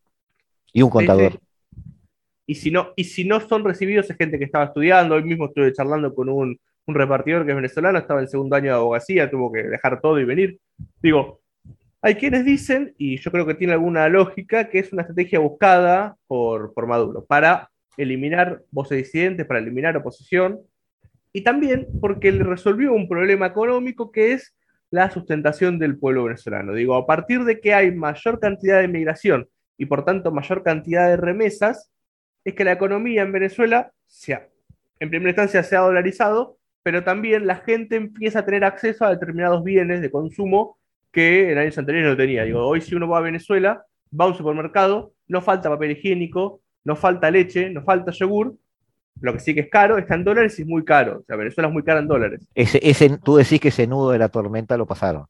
[0.72, 1.40] y un contador.
[2.46, 5.46] Y si, no, y si no son recibidos es gente que estaba estudiando, hoy mismo
[5.46, 9.30] estuve charlando con un, un repartidor que es venezolano, estaba en segundo año de abogacía,
[9.30, 10.58] tuvo que dejar todo y venir.
[11.02, 11.40] Digo,
[12.00, 16.16] hay quienes dicen, y yo creo que tiene alguna lógica, que es una estrategia buscada
[16.26, 20.60] por, por Maduro para eliminar voces disidentes, para eliminar oposición,
[21.32, 24.54] y también porque le resolvió un problema económico que es
[24.90, 26.72] la sustentación del pueblo venezolano.
[26.72, 31.08] Digo, a partir de que hay mayor cantidad de migración y por tanto mayor cantidad
[31.08, 31.90] de remesas,
[32.44, 34.48] es que la economía en Venezuela, sea,
[35.00, 39.10] en primera instancia, se ha dolarizado, pero también la gente empieza a tener acceso a
[39.10, 40.78] determinados bienes de consumo
[41.12, 42.44] que en años anteriores no tenía.
[42.44, 43.84] Digo, hoy si uno va a Venezuela,
[44.18, 48.54] va a un supermercado, no falta papel higiénico, no falta leche, no falta yogur,
[49.20, 51.20] lo que sí que es caro está en dólares y es muy caro.
[51.20, 52.46] O sea, Venezuela es muy cara en dólares.
[52.54, 55.26] Ese, ese, tú decís que ese nudo de la tormenta lo pasaron.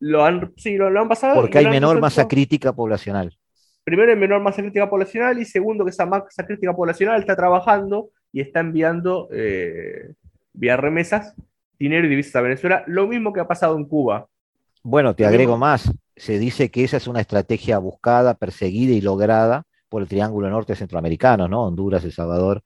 [0.00, 1.34] Lo han, sí, lo, han pasado.
[1.34, 3.36] Porque hay menor masa crítica poblacional.
[3.84, 8.10] Primero, hay menor masa crítica poblacional y segundo, que esa masa crítica poblacional está trabajando
[8.32, 10.14] y está enviando eh,
[10.52, 11.34] vía remesas
[11.78, 12.84] dinero y divisas a Venezuela.
[12.86, 14.26] Lo mismo que ha pasado en Cuba.
[14.82, 15.92] Bueno, te agrego más.
[16.16, 20.74] Se dice que esa es una estrategia buscada, perseguida y lograda por el Triángulo Norte
[20.74, 21.64] Centroamericano, ¿no?
[21.64, 22.62] Honduras, El Salvador,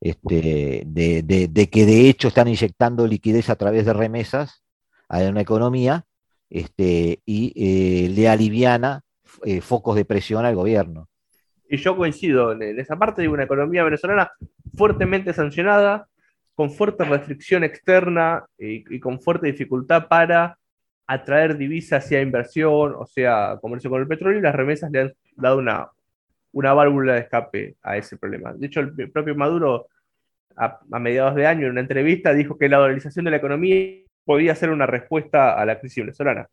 [0.00, 4.62] este, de, que de hecho están inyectando liquidez a través de remesas
[5.08, 6.04] a una economía
[6.50, 9.02] este, y eh, le aliviana
[9.44, 11.08] eh, focos de presión al gobierno.
[11.68, 14.32] Y yo coincido en esa parte de una economía venezolana
[14.76, 16.08] fuertemente sancionada,
[16.54, 20.56] con fuerte restricción externa y con fuerte dificultad para
[21.06, 25.12] atraer divisas, sea inversión o sea comercio con el petróleo, y las remesas le han
[25.36, 25.88] dado una,
[26.52, 28.52] una válvula de escape a ese problema.
[28.54, 29.88] De hecho, el propio Maduro,
[30.56, 34.54] a, mediados de año, en una entrevista, dijo que la dolarización de la economía podía
[34.54, 36.48] ser una respuesta a la crisis venezolana.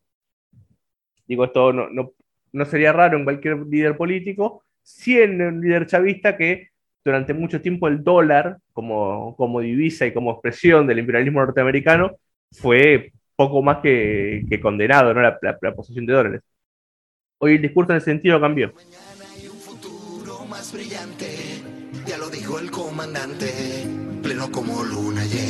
[1.27, 2.13] Digo, esto no, no,
[2.51, 6.69] no sería raro en cualquier líder político, si en un líder chavista que
[7.03, 12.17] durante mucho tiempo el dólar como, como divisa y como expresión del imperialismo norteamericano
[12.51, 13.13] fue
[13.47, 15.21] poco más que, condenado, ¿no?
[15.21, 16.41] La, la, posesión de dólares.
[17.39, 18.71] Hoy el discurso en ese sentido cambió.
[18.73, 21.27] Mañana hay un futuro más brillante,
[22.05, 23.47] ya lo dijo el comandante,
[24.21, 25.40] pleno como luna llena.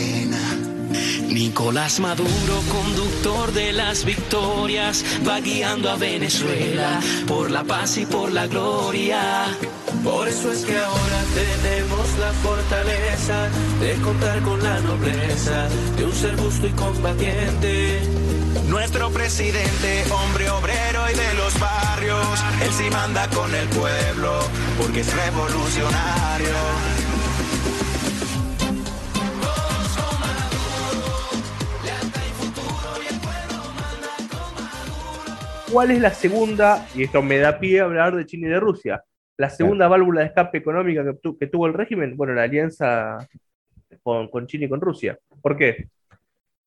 [1.31, 8.31] Nicolás Maduro, conductor de las victorias, va guiando a Venezuela por la paz y por
[8.31, 9.45] la gloria.
[10.03, 16.13] Por eso es que ahora tenemos la fortaleza de contar con la nobleza de un
[16.13, 18.01] ser justo y combatiente.
[18.67, 24.39] Nuestro presidente, hombre obrero y de los barrios, él sí manda con el pueblo
[24.77, 27.00] porque es revolucionario.
[35.71, 36.85] ¿Cuál es la segunda?
[36.95, 39.03] Y esto me da pie a hablar de China y de Rusia.
[39.37, 41.03] La segunda válvula de escape económica
[41.39, 43.25] que, tuvo el régimen, bueno, la alianza
[44.03, 45.17] con, con China y con Rusia.
[45.41, 45.87] ¿Por qué?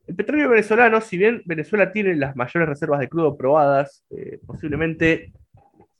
[0.06, 5.32] El petróleo venezolano, si bien Venezuela tiene las mayores reservas de crudo probadas, eh, posiblemente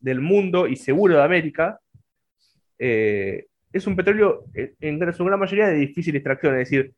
[0.00, 1.78] del mundo y seguro de América,
[2.78, 6.94] eh, es un petróleo eh, en su gran mayoría de difícil extracción, es decir,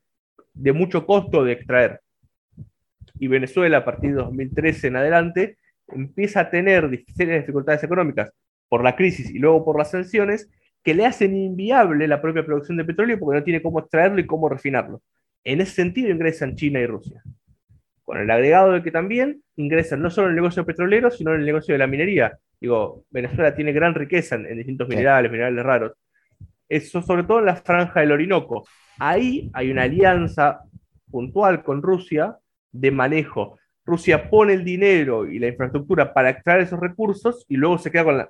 [0.53, 1.99] de mucho costo de extraer.
[3.19, 5.57] Y Venezuela, a partir de 2013 en adelante,
[5.89, 8.31] empieza a tener serias dificultades económicas
[8.69, 10.49] por la crisis y luego por las sanciones
[10.83, 14.25] que le hacen inviable la propia producción de petróleo porque no tiene cómo extraerlo y
[14.25, 15.01] cómo refinarlo.
[15.43, 17.21] En ese sentido ingresan China y Rusia.
[18.03, 21.41] Con el agregado de que también ingresan no solo en el negocio petrolero, sino en
[21.41, 22.37] el negocio de la minería.
[22.59, 25.93] Digo, Venezuela tiene gran riqueza en, distintos minerales, minerales raros.
[26.69, 28.67] Eso sobre todo en la franja del Orinoco.
[28.99, 30.61] Ahí hay una alianza
[31.09, 32.37] puntual con Rusia
[32.71, 33.57] de manejo.
[33.87, 38.03] Rusia pone el dinero y la infraestructura para extraer esos recursos y luego se queda
[38.03, 38.29] con la,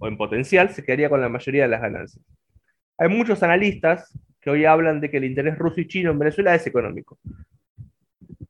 [0.00, 2.24] o en potencial, se quedaría con la mayoría de las ganancias.
[2.98, 6.52] Hay muchos analistas que hoy hablan de que el interés ruso y chino en Venezuela
[6.52, 7.16] es económico.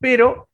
[0.00, 0.48] Pero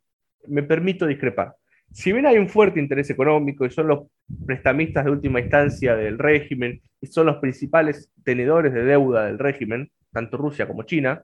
[0.48, 1.54] me permito discrepar.
[1.92, 4.08] Si bien hay un fuerte interés económico y son los
[4.44, 9.92] prestamistas de última instancia del régimen y son los principales tenedores de deuda del régimen,
[10.12, 11.22] tanto Rusia como China,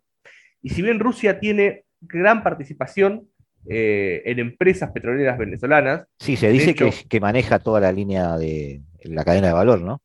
[0.63, 3.30] y si bien Rusia tiene gran participación
[3.69, 6.07] eh, en empresas petroleras venezolanas.
[6.19, 10.01] Sí, se dice que, maneja toda la línea de la cadena de valor, ¿no?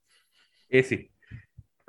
[0.69, 1.09] Eh, sí.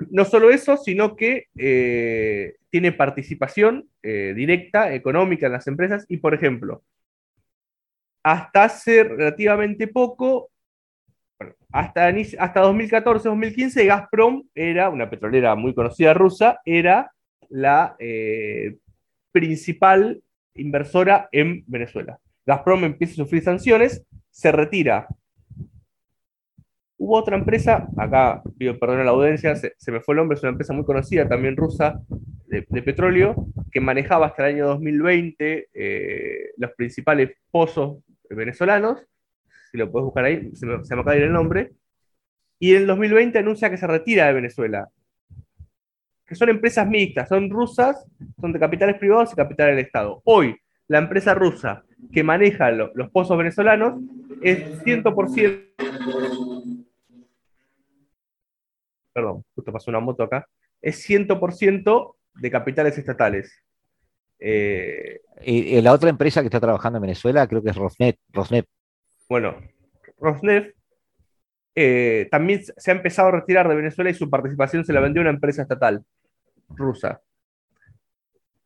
[0.09, 6.33] No solo eso, sino que eh, tiene participación directa, económica en las empresas y, por
[6.33, 6.83] ejemplo,
[8.23, 10.49] hasta hace relativamente poco,
[11.73, 17.11] hasta, hasta 2014-2015, Gazprom era una petrolera muy conocida rusa, era
[17.49, 17.97] la
[19.33, 20.21] principal
[20.57, 22.19] inversora en Venezuela.
[22.45, 25.07] Gazprom empieza a sufrir sanciones, se retira.
[26.97, 30.43] Hubo otra empresa, acá pido perdón a la audiencia, se, me fue el nombre, es
[30.43, 32.01] una empresa muy conocida, también rusa,
[32.47, 33.35] de, petróleo,
[33.71, 39.05] que manejaba hasta el año 2020 eh, los principales pozos venezolanos.
[39.71, 41.73] Si lo puedes buscar ahí, se me, se me acaba de ir el nombre.
[42.57, 44.89] Y en el 2020 anuncia que se retira de Venezuela
[46.27, 48.05] que son empresas mixtas, son rusas,
[48.39, 50.21] son de capitales privados y capitales del Estado.
[50.25, 50.59] Hoy,
[50.89, 54.01] la empresa rusa que maneja los pozos venezolanos
[54.41, 55.63] es 100%...
[59.13, 60.47] Perdón, justo pasó una moto acá.
[60.81, 63.63] Es 100% de capitales estatales.
[64.39, 68.19] Eh, y, la otra empresa que está trabajando en Venezuela creo que es Rosnet.
[68.31, 68.67] Rosneft.
[69.27, 69.55] Bueno,
[70.19, 70.75] Rosneft
[71.73, 75.21] eh, también se ha empezado a retirar de Venezuela y su participación se la vendió
[75.21, 76.03] a una empresa estatal
[76.69, 77.21] rusa.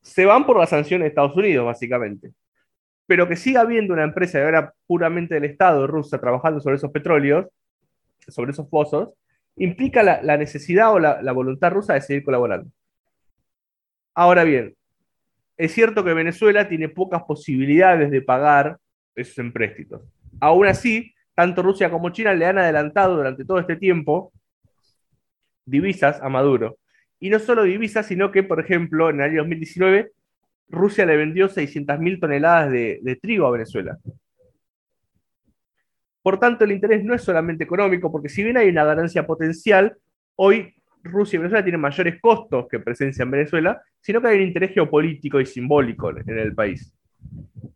[0.01, 2.31] Se van por las sanciones de Estados Unidos, básicamente.
[3.05, 6.91] Pero que siga habiendo una empresa de ahora puramente del Estado rusa trabajando sobre esos
[6.91, 7.47] petróleos,
[8.27, 9.09] sobre esos pozos,
[9.57, 12.69] implica la, necesidad o la, la voluntad rusa de seguir colaborando.
[14.13, 14.75] Ahora bien,
[15.57, 18.77] es cierto que Venezuela tiene pocas posibilidades de pagar
[19.15, 20.01] esos empréstitos.
[20.39, 24.31] Aún así, tanto Rusia como China le han adelantado durante todo este tiempo
[25.65, 26.77] divisas a Maduro.
[27.23, 30.11] Y no solo divisas, sino que, por ejemplo, en el año 2019,
[30.69, 33.99] Rusia le vendió 600.000 toneladas de, trigo a Venezuela.
[36.23, 39.95] Por tanto, el interés no es solamente económico, porque si bien hay una ganancia potencial,
[40.35, 44.47] hoy Rusia y Venezuela tienen mayores costos que presencia en Venezuela, sino que hay un
[44.47, 46.91] interés geopolítico y simbólico en el país,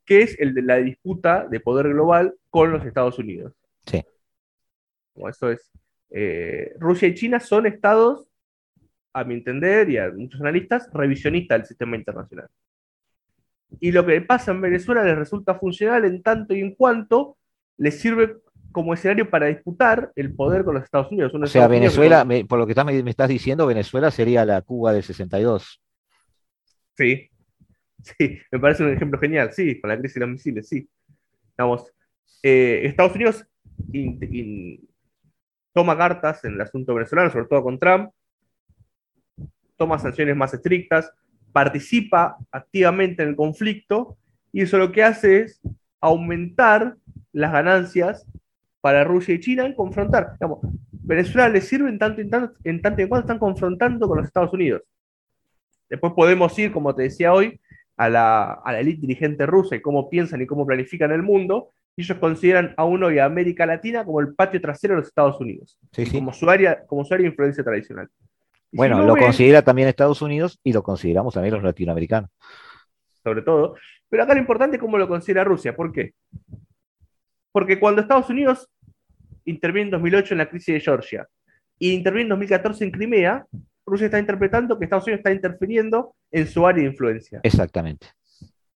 [0.06, 3.54] que es el de la disputa de poder global con los Estados Unidos.
[3.86, 4.04] Sí.
[5.14, 5.72] Como eso es.
[6.10, 8.28] Eh, Rusia y China son estados
[9.16, 12.50] a mi entender, y a muchos analistas, revisionista del sistema internacional.
[13.80, 17.38] Y lo que pasa en Venezuela les resulta funcional en tanto y en cuanto
[17.78, 18.38] les sirve
[18.74, 21.34] como escenario para disputar el poder con los Estados Unidos.
[21.34, 25.82] o sea, Venezuela, por lo que me, estás diciendo, Venezuela sería la Cuba del 62.
[26.98, 27.30] Sí,
[28.02, 30.90] sí, me parece un ejemplo genial, sí, con la crisis de los misiles, sí.
[31.58, 31.90] Vamos,
[32.44, 33.46] eh, Estados Unidos
[35.74, 38.12] toma cartas en el asunto venezolano, sobre todo con Trump,
[39.78, 41.12] toma sanciones más estrictas,
[41.52, 44.18] participa activamente en el conflicto
[44.52, 45.62] y eso lo que hace es
[46.02, 46.96] aumentar
[47.32, 48.26] las ganancias
[48.82, 50.34] para Rusia y China en confrontar.
[50.34, 50.60] Digamos,
[50.92, 54.28] Venezuela le sirve en tanto, en tanto, en tanto y cuanto están confrontando con los
[54.28, 54.84] Estados Unidos.
[55.90, 57.60] Después podemos ir, como te decía hoy,
[57.98, 61.70] a la, a la élite dirigente rusa y cómo piensan y cómo planifican el mundo.
[61.96, 65.08] Y ellos consideran a uno y a América Latina como el patio trasero de los
[65.08, 65.80] Estados Unidos,
[66.12, 68.10] Como, su área, como su área de influencia tradicional.
[68.76, 72.30] Bueno, lo considera también Estados Unidos y lo consideramos también los latinoamericanos.
[73.24, 73.76] Sobre todo.
[74.10, 75.76] Pero acá lo importante es cómo lo considera Rusia.
[75.76, 76.14] ¿Por qué?
[77.52, 78.70] Porque cuando Estados Unidos
[79.46, 81.28] interviene en 2008 en la crisis de Georgia
[81.80, 83.46] y interviene en 2014 en Crimea,
[83.86, 87.40] Rusia está interpretando que Estados Unidos está interfiriendo en su área de influencia.
[87.44, 88.08] Exactamente.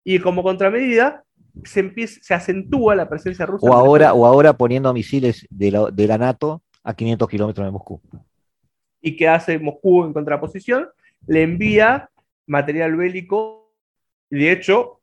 [0.04, 1.24] Y como contramedida,
[1.64, 3.66] se, empieza, se acentúa la presencia rusa.
[3.66, 7.70] O ahora, o ahora poniendo misiles de la, de la NATO a 500 kilómetros de
[7.70, 8.00] Moscú.
[9.06, 10.88] ¿Y qué hace Moscú en contraposición?
[11.28, 12.10] Le envía
[12.48, 13.72] material bélico.
[14.28, 15.00] De hecho,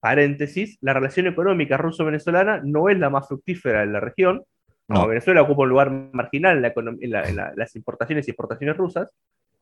[0.00, 4.44] paréntesis, la relación económica ruso-venezolana no es la más fructífera en la región.
[4.86, 5.08] No.
[5.08, 9.08] Venezuela ocupa un lugar marginal en, las importaciones y exportaciones rusas,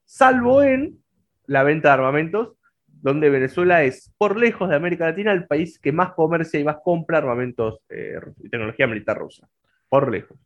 [0.05, 0.99] salvo en
[1.47, 2.57] la venta de armamentos,
[2.89, 6.79] donde Venezuela es, por lejos de América Latina, el país que más comercia y más
[6.83, 9.49] compra armamentos eh, y tecnología militar rusa.
[9.89, 10.44] Por lejos.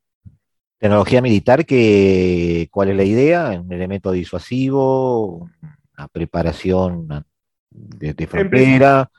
[0.79, 3.61] Tecnología militar, que, ¿cuál es la idea?
[3.61, 5.51] Un elemento disuasivo,
[5.99, 7.09] una preparación
[7.69, 9.11] de, frontera.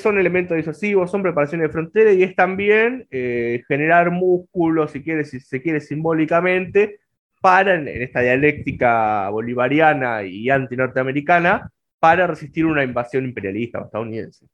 [0.00, 5.26] son elementos disuasivos, son preparaciones de frontera y es también eh, generar músculos, si, quiere,
[5.26, 7.00] si se quiere simbólicamente,
[7.42, 14.46] para, en, esta dialéctica bolivariana y anti-norteamericana, para resistir una invasión imperialista estadounidense.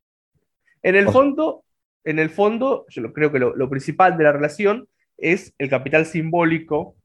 [0.82, 1.62] En el fondo,
[2.02, 6.96] en el fondo, yo creo que lo principal de la relación es el capital simbólico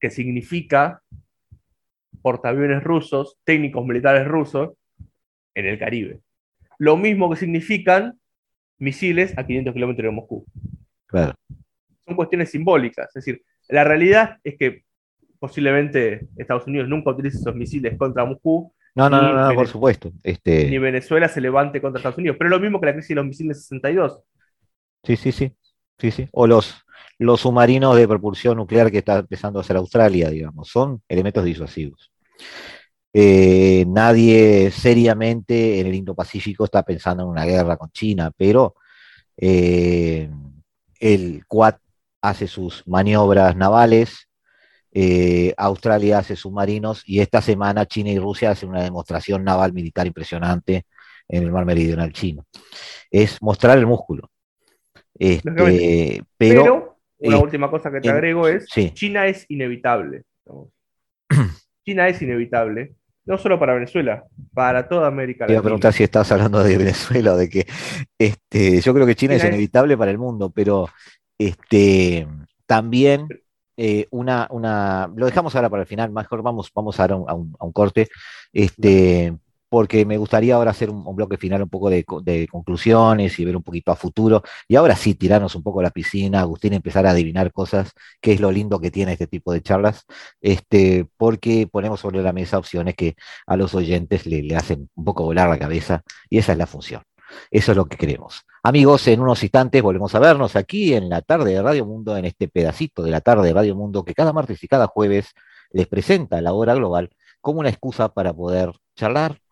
[0.00, 1.02] que significa
[2.22, 4.72] portaaviones rusos, técnicos militares rusos
[5.54, 6.20] en el Caribe.
[6.78, 8.18] Lo mismo que significan
[8.78, 10.44] misiles a 500 kilómetros de Moscú.
[11.06, 11.34] Claro.
[12.06, 13.08] Son cuestiones simbólicas.
[13.08, 14.84] Es decir, la realidad es que
[15.38, 18.72] posiblemente Estados Unidos nunca utilice esos misiles contra Moscú.
[18.94, 20.12] No, no, no, no por supuesto.
[20.22, 20.70] Este...
[20.70, 22.36] Ni Venezuela se levante contra Estados Unidos.
[22.38, 24.20] Pero es lo mismo que la crisis de los misiles 62.
[25.02, 25.52] Sí, sí, sí.
[25.98, 26.28] Sí, sí.
[26.32, 26.74] O los,
[27.18, 30.68] los submarinos de propulsión nuclear que está empezando a hacer Australia, digamos.
[30.68, 32.10] Son elementos disuasivos.
[33.12, 38.74] Eh, nadie seriamente en el Indo-Pacífico está pensando en una guerra con China, pero
[39.36, 40.28] eh,
[40.98, 41.76] el Quad
[42.20, 44.28] hace sus maniobras navales,
[44.90, 50.06] eh, Australia hace submarinos y esta semana China y Rusia hacen una demostración naval militar
[50.06, 50.86] impresionante
[51.28, 52.46] en el mar meridional chino.
[53.10, 54.30] Es mostrar el músculo.
[55.18, 60.24] Este, pero, una última cosa que te agrego es, China es inevitable.
[61.84, 62.94] China es inevitable,
[63.24, 65.46] no solo para Venezuela, para toda América Latina.
[65.46, 67.66] Te iba a preguntar si estás hablando de Venezuela o de que
[68.18, 70.88] este, yo creo que China, es, inevitable para el mundo, pero
[71.38, 72.26] este,
[72.66, 73.28] también
[73.76, 77.54] eh, una, una, lo dejamos ahora para el final, mejor vamos, vamos ahora a un,
[77.58, 78.08] a un corte,
[78.52, 79.34] este,
[79.74, 82.04] porque me gustaría ahora hacer un, bloque final un poco de,
[82.48, 84.44] conclusiones y ver un poquito a futuro.
[84.68, 88.34] Y ahora sí, tirarnos un poco a la piscina, Agustín, empezar a adivinar cosas, qué
[88.34, 90.04] es lo lindo que tiene este tipo de charlas,
[90.40, 93.16] este, porque ponemos sobre la mesa opciones que
[93.48, 96.68] a los oyentes le, le hacen un poco volar la cabeza, y esa es la
[96.68, 97.02] función.
[97.50, 98.42] Eso es lo que queremos.
[98.62, 102.26] Amigos, en unos instantes volvemos a vernos aquí en la tarde de Radio Mundo, en
[102.26, 105.34] este pedacito de la tarde de Radio Mundo que cada martes y cada jueves
[105.72, 107.10] les presenta la hora global
[107.40, 109.40] como una excusa para poder charlar,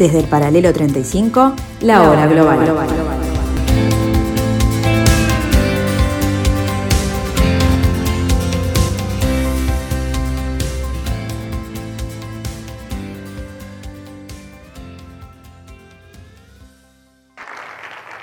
[0.00, 2.58] Desde el paralelo 35, la hora global.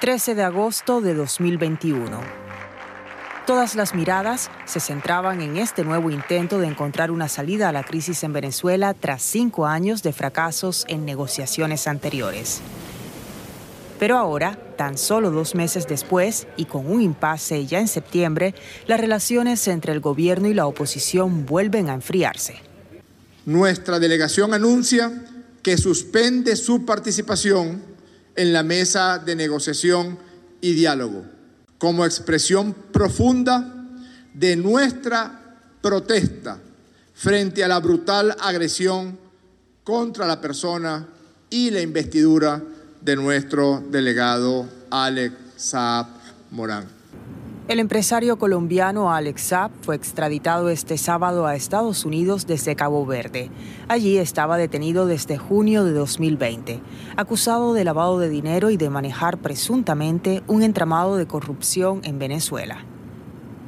[0.01, 2.46] ...13 de agosto de 2021
[3.47, 7.85] Todas las miradas se centraban en este nuevo intento de encontrar una salida a la
[7.85, 12.59] crisis en Venezuela tras cinco años de fracasos en negociaciones anteriores.
[13.99, 18.53] Pero ahora, tan solo dos meses después y con un impasse ya en septiembre,
[18.85, 22.55] las relaciones entre el gobierno y la oposición vuelven a enfriarse.
[23.45, 25.23] Nuestra delegación anuncia
[25.63, 27.81] que suspende su participación
[28.35, 30.19] en la mesa de negociación
[30.59, 31.36] y diálogo
[31.77, 33.73] como expresión profunda
[34.33, 36.59] de nuestra protesta
[37.13, 39.17] frente a la brutal agresión
[39.83, 41.07] contra la persona
[41.49, 42.61] y la investidura
[43.01, 46.07] de nuestro delegado Alex Saab
[46.51, 46.96] Morán.
[47.67, 53.51] El empresario colombiano Alex Saab fue extraditado este sábado a Estados Unidos desde Cabo Verde.
[53.89, 56.79] Allí estaba detenido desde junio de 2020,
[57.17, 62.85] acusado de lavado de dinero y de manejar presuntamente un entramado de corrupción en Venezuela.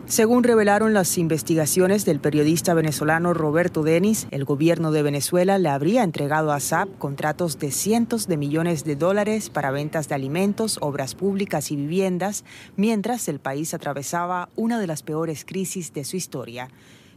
[0.10, 6.02] Según revelaron las investigaciones del periodista venezolano Roberto Denis, el gobierno de Venezuela le habría
[6.02, 11.14] entregado a SAP contratos de cientos de millones de dólares para ventas de alimentos, obras
[11.14, 12.44] públicas y viviendas,
[12.76, 16.70] mientras el país atravesaba una de las peores crisis de su historia.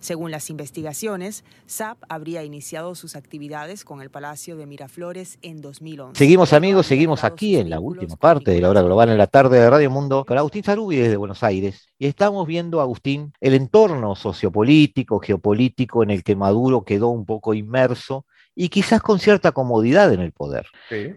[0.03, 6.19] Según las investigaciones, SAP habría iniciado sus actividades con el Palacio de Miraflores en 2011.
[6.19, 9.61] Seguimos amigos, seguimos aquí en la última parte de la hora global en la tarde
[9.61, 11.87] de Radio Mundo con Agustín Sarubi desde Buenos Aires.
[12.01, 17.55] Y estamos viendo, Agustín, el entorno sociopolítico, geopolítico en el que Maduro quedó un poco
[17.55, 18.27] inmerso
[18.57, 20.67] y quizás con cierta comodidad en el poder,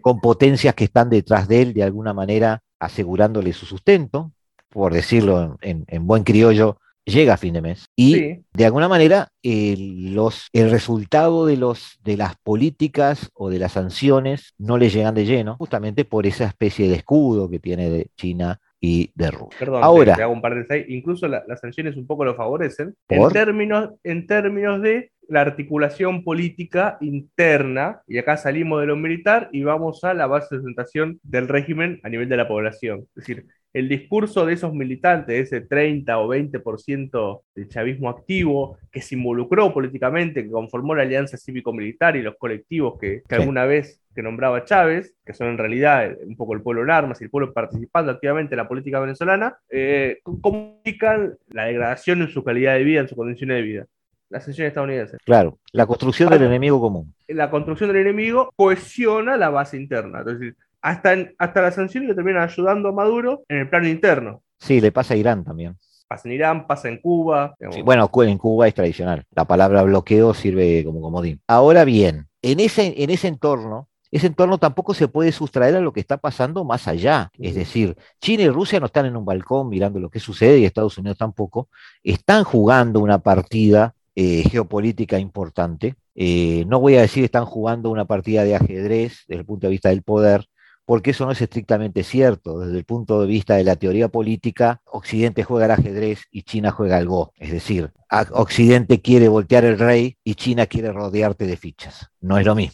[0.02, 4.32] con potencias que están detrás de él de alguna manera asegurándole su sustento,
[4.70, 7.88] por decirlo en, en buen criollo, llega a fin de mes.
[7.96, 13.74] Y de alguna manera los, el resultado de, los, de las políticas o de las
[13.74, 18.08] sanciones no le llegan de lleno, justamente por esa especie de escudo que tiene de
[18.16, 19.58] China y de Rusia.
[19.60, 23.30] Perdón, Ahora, te, hago un par de incluso las sanciones un poco lo favorecen en
[23.30, 29.64] términos, en términos de la articulación política interna, y acá salimos de lo militar y
[29.64, 33.08] vamos a la base de sustentación del régimen a nivel de la población.
[33.16, 39.02] Es decir, el discurso de esos militantes, ese 30 o 20% del chavismo activo, que
[39.02, 44.24] se involucró políticamente, que conformó la alianza cívico-militar y los colectivos que, alguna vez que
[44.24, 47.52] nombraba Chávez, que son en realidad un poco el pueblo en armas y el pueblo
[47.52, 53.02] participando activamente en la política venezolana, eh, comunican la degradación en su calidad de vida,
[53.02, 53.86] en sus condiciones de vida.
[54.30, 55.18] La estadounidense.
[55.24, 57.14] Claro, la construcción del enemigo común.
[57.28, 60.20] La construcción del enemigo cohesiona la base interna.
[60.20, 60.56] Es decir,
[60.86, 64.44] hasta, hasta las sanciones le terminan ayudando a Maduro en el plano interno.
[64.60, 65.76] Sí, le pasa a Irán también.
[66.08, 67.56] Pasa en Irán, pasa en Cuba.
[67.84, 69.24] bueno, en Cuba es tradicional.
[69.32, 71.42] La palabra bloqueo sirve como comodín.
[71.48, 75.92] Ahora bien, en ese, en ese entorno, ese entorno tampoco se puede sustraer a lo
[75.92, 77.32] que está pasando más allá.
[77.40, 80.66] Es decir, China y Rusia no están en un balcón mirando lo que sucede y
[80.66, 81.68] Estados Unidos tampoco.
[82.04, 85.96] Están jugando una partida eh, geopolítica importante.
[86.14, 89.72] Eh, no voy a decir están jugando una partida de ajedrez desde el punto de
[89.72, 90.46] vista del poder,
[90.86, 92.60] porque eso no es estrictamente cierto.
[92.60, 96.72] Desde el punto de vista de la teoría política, Occidente juega al ajedrez y China
[96.72, 97.34] juega al Go.
[97.38, 97.92] Es decir,
[98.32, 102.12] Occidente quiere voltear el rey y China quiere rodearte de fichas.
[102.26, 102.74] No es lo mismo.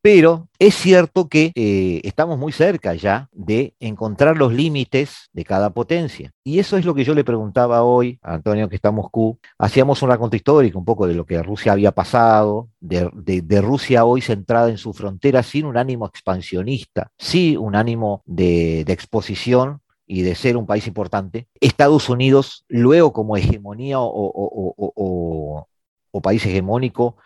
[0.00, 5.70] Pero es cierto que eh, estamos muy cerca ya de encontrar los límites de cada
[5.70, 6.32] potencia.
[6.42, 9.38] Y eso es lo que yo le preguntaba hoy a Antonio, que está en Moscú.
[9.58, 14.22] Hacíamos un raconto histórico un poco de lo que Rusia había pasado, de, Rusia hoy
[14.22, 20.34] centrada en su frontera sin un ánimo expansionista, sí un ánimo de exposición y de
[20.34, 25.68] ser un país importante, Estados Unidos, luego como hegemonía o,
[26.22, 27.16] país hegemónico,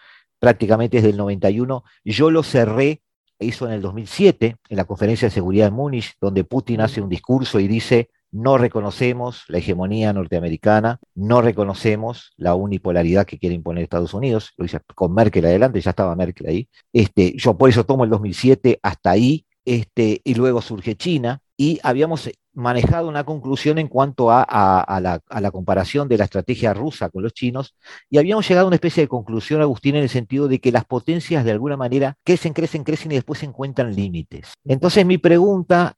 [0.40, 3.02] prácticamente desde el 91, yo lo cerré,
[3.38, 7.08] hizo en el 2007, en la conferencia de seguridad de Múnich, donde Putin hace un
[7.08, 13.84] discurso y dice, no reconocemos la hegemonía norteamericana, no reconocemos la unipolaridad que quiere imponer
[13.84, 17.84] Estados Unidos, lo dice con Merkel adelante, ya estaba Merkel ahí, este, yo por eso
[17.84, 23.76] tomo el 2007 hasta ahí, este, y luego surge China, y habíamos manejado una conclusión
[23.76, 27.74] en cuanto a, la, comparación de la estrategia rusa con los chinos
[28.08, 30.86] y habíamos llegado a una especie de conclusión, Agustín, en el sentido de que las
[30.86, 34.54] potencias de alguna manera crecen, crecen, crecen y después encuentran límites.
[34.64, 35.94] Entonces mi pregunta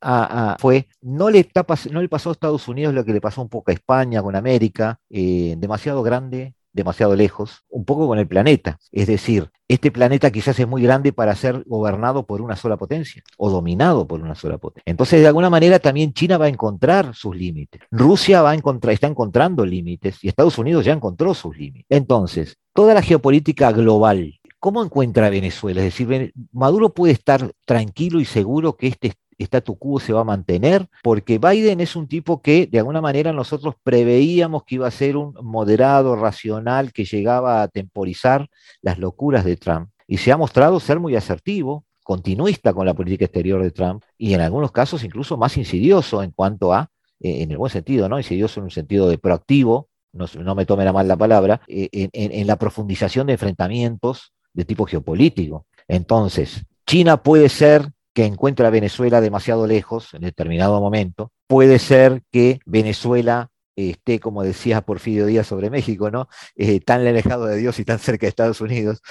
[0.58, 1.48] fue, ¿no le,
[1.92, 4.34] ¿no le pasó a Estados Unidos lo que le pasó un poco a España con
[4.34, 4.98] América?
[5.10, 8.78] Eh, demasiado grande, demasiado lejos, un poco con el planeta.
[8.90, 13.22] Es decir, este planeta quizás es muy grande para ser gobernado por una sola potencia
[13.38, 14.90] o dominado por una sola potencia.
[14.90, 17.80] Entonces, de alguna manera, también China va a encontrar sus límites.
[17.90, 21.86] Rusia va a encontrar, está encontrando límites y Estados Unidos ya encontró sus límites.
[21.88, 25.80] Entonces, toda la geopolítica global ¿Cómo encuentra Venezuela?
[25.80, 30.24] Es decir, Maduro puede estar tranquilo y seguro que este statu quo se va a
[30.24, 34.90] mantener, porque Biden es un tipo que de alguna manera nosotros preveíamos que iba a
[34.90, 38.48] ser un moderado, racional, que llegaba a temporizar
[38.80, 39.90] las locuras de Trump.
[40.06, 44.34] Y se ha mostrado ser muy asertivo, continuista con la política exterior de Trump y
[44.34, 46.90] en algunos casos incluso más insidioso en cuanto a,
[47.20, 48.18] eh, en el buen sentido, ¿no?
[48.18, 51.88] Insidioso en un sentido de proactivo, no, no me tomen a mal la palabra, eh,
[52.12, 55.66] en la profundización de enfrentamientos de tipo geopolítico.
[55.88, 61.32] Entonces, China puede ser que encuentra a Venezuela demasiado lejos en determinado momento.
[61.46, 66.28] Puede ser que Venezuela esté, como decía Porfirio Díaz sobre México, ¿no?
[66.56, 69.02] Eh, tan alejado de Dios y tan cerca de Estados Unidos.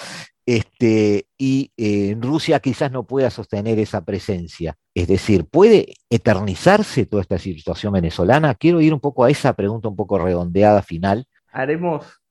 [0.45, 4.75] Este, y eh, Rusia quizás no pueda sostener esa presencia.
[4.93, 8.55] Es decir, ¿puede eternizarse toda esta situación venezolana?
[8.55, 11.25] Quiero ir un poco a esa pregunta un poco redondeada final.
[11.51, 12.21] Haremos,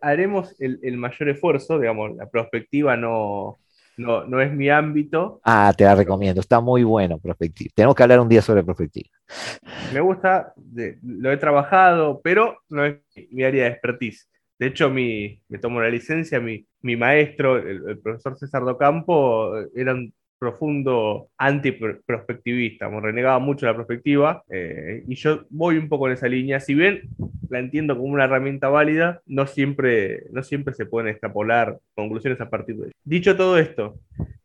[0.00, 3.58] haremos el, mayor esfuerzo, digamos, la perspectiva no,
[3.98, 5.40] no, no, es mi ámbito.
[5.44, 7.70] Ah, te la recomiendo, está muy bueno Prospectiva.
[7.74, 9.10] Tenemos que hablar un día sobre Prospectiva.
[9.92, 10.54] Me gusta,
[11.02, 12.96] lo he trabajado, pero no es
[13.30, 14.28] mi área de expertise.
[14.58, 19.52] De hecho, mi, me tomo la licencia, mi, mi maestro, el, el, profesor César Docampo,
[19.74, 26.06] era un profundo antiprospectivista, me renegaba mucho la perspectiva, eh, y yo voy un poco
[26.06, 27.02] en esa línea, si bien
[27.50, 32.50] la entiendo como una herramienta válida, no siempre, no siempre se pueden extrapolar conclusiones a
[32.50, 32.94] partir de ello.
[33.04, 33.98] Dicho todo esto,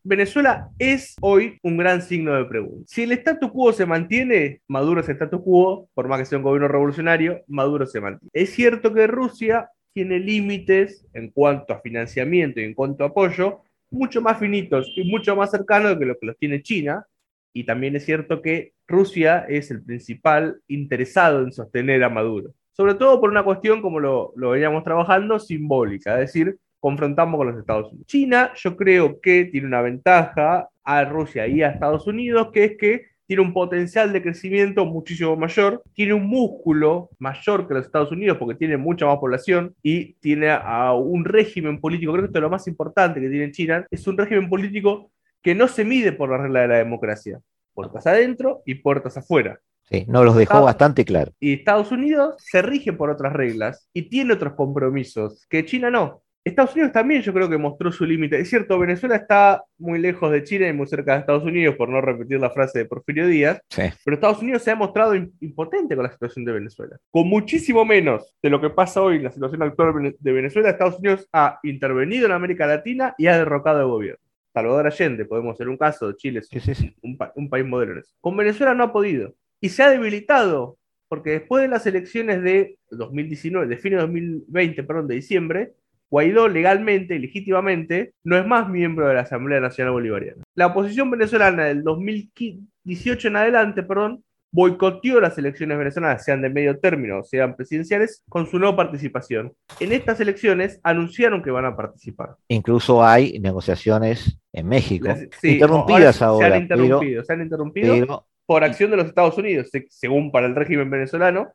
[0.04, 2.84] Venezuela es hoy un gran signo de pregunta.
[2.88, 6.44] Si el statu quo se mantiene, Maduro es el quo, por más que sea un
[6.44, 8.30] gobierno revolucionario, Maduro se mantiene.
[8.34, 13.62] Es cierto que Rusia tiene límites en cuanto a financiamiento y en cuanto a apoyo,
[13.94, 17.06] mucho más finitos y mucho más cercanos que lo que los tiene China.
[17.54, 22.52] Y también es cierto que Rusia es el principal interesado en sostener a Maduro.
[22.72, 27.48] Sobre todo por una cuestión, como lo, lo veníamos trabajando, simbólica, es decir, confrontamos con
[27.48, 28.08] los Estados Unidos.
[28.08, 32.78] China, yo creo que tiene una ventaja a Rusia y a Estados Unidos, que es
[32.78, 38.12] que tiene un potencial de crecimiento muchísimo mayor, tiene un músculo mayor que los Estados
[38.12, 42.40] Unidos porque tiene mucha más población y tiene a un régimen político, creo que esto
[42.40, 45.12] es lo más importante que tiene China, es un régimen político
[45.42, 47.40] que no se mide por la regla de la democracia,
[47.74, 49.60] puertas adentro y puertas afuera.
[49.84, 51.34] Sí, nos los dejó bastante claro.
[51.40, 56.23] Y Estados Unidos se rige por otras reglas y tiene otros compromisos que China no.
[56.46, 58.38] Estados Unidos también yo creo que mostró su límite.
[58.38, 61.88] Es cierto, Venezuela está muy lejos de China y muy cerca de Estados Unidos, por
[61.88, 63.62] no repetir la frase de Porfirio Díaz,
[64.04, 66.98] pero Estados Unidos se ha mostrado impotente con la situación de Venezuela.
[67.12, 71.00] Con muchísimo menos de lo que pasa hoy en la situación actual de Venezuela, Estados
[71.00, 74.20] Unidos ha intervenido en América Latina y ha derrocado el gobierno.
[74.54, 78.02] Salvador Allende, podemos ser un caso, Chile es un, un país modelo.
[78.20, 80.78] Con Venezuela no ha podido y se ha debilitado
[81.08, 85.74] porque después de las elecciones de 2019, de fin de 2020, perdón, de diciembre,
[86.14, 90.44] Guaidó legalmente y legítimamente no es más miembro de la Asamblea Nacional Bolivariana.
[90.54, 96.78] La oposición venezolana del 2018 en adelante, perdón, boicoteó las elecciones venezolanas, sean de medio
[96.78, 99.54] término o sean presidenciales, con su no participación.
[99.80, 102.36] En estas elecciones anunciaron que van a participar.
[102.48, 105.08] Incluso hay negociaciones en México,
[105.42, 106.48] interrumpidas ahora.
[106.48, 110.54] Se han interrumpido, se han interrumpido por acción de los Estados Unidos, según para el
[110.54, 111.54] régimen venezolano.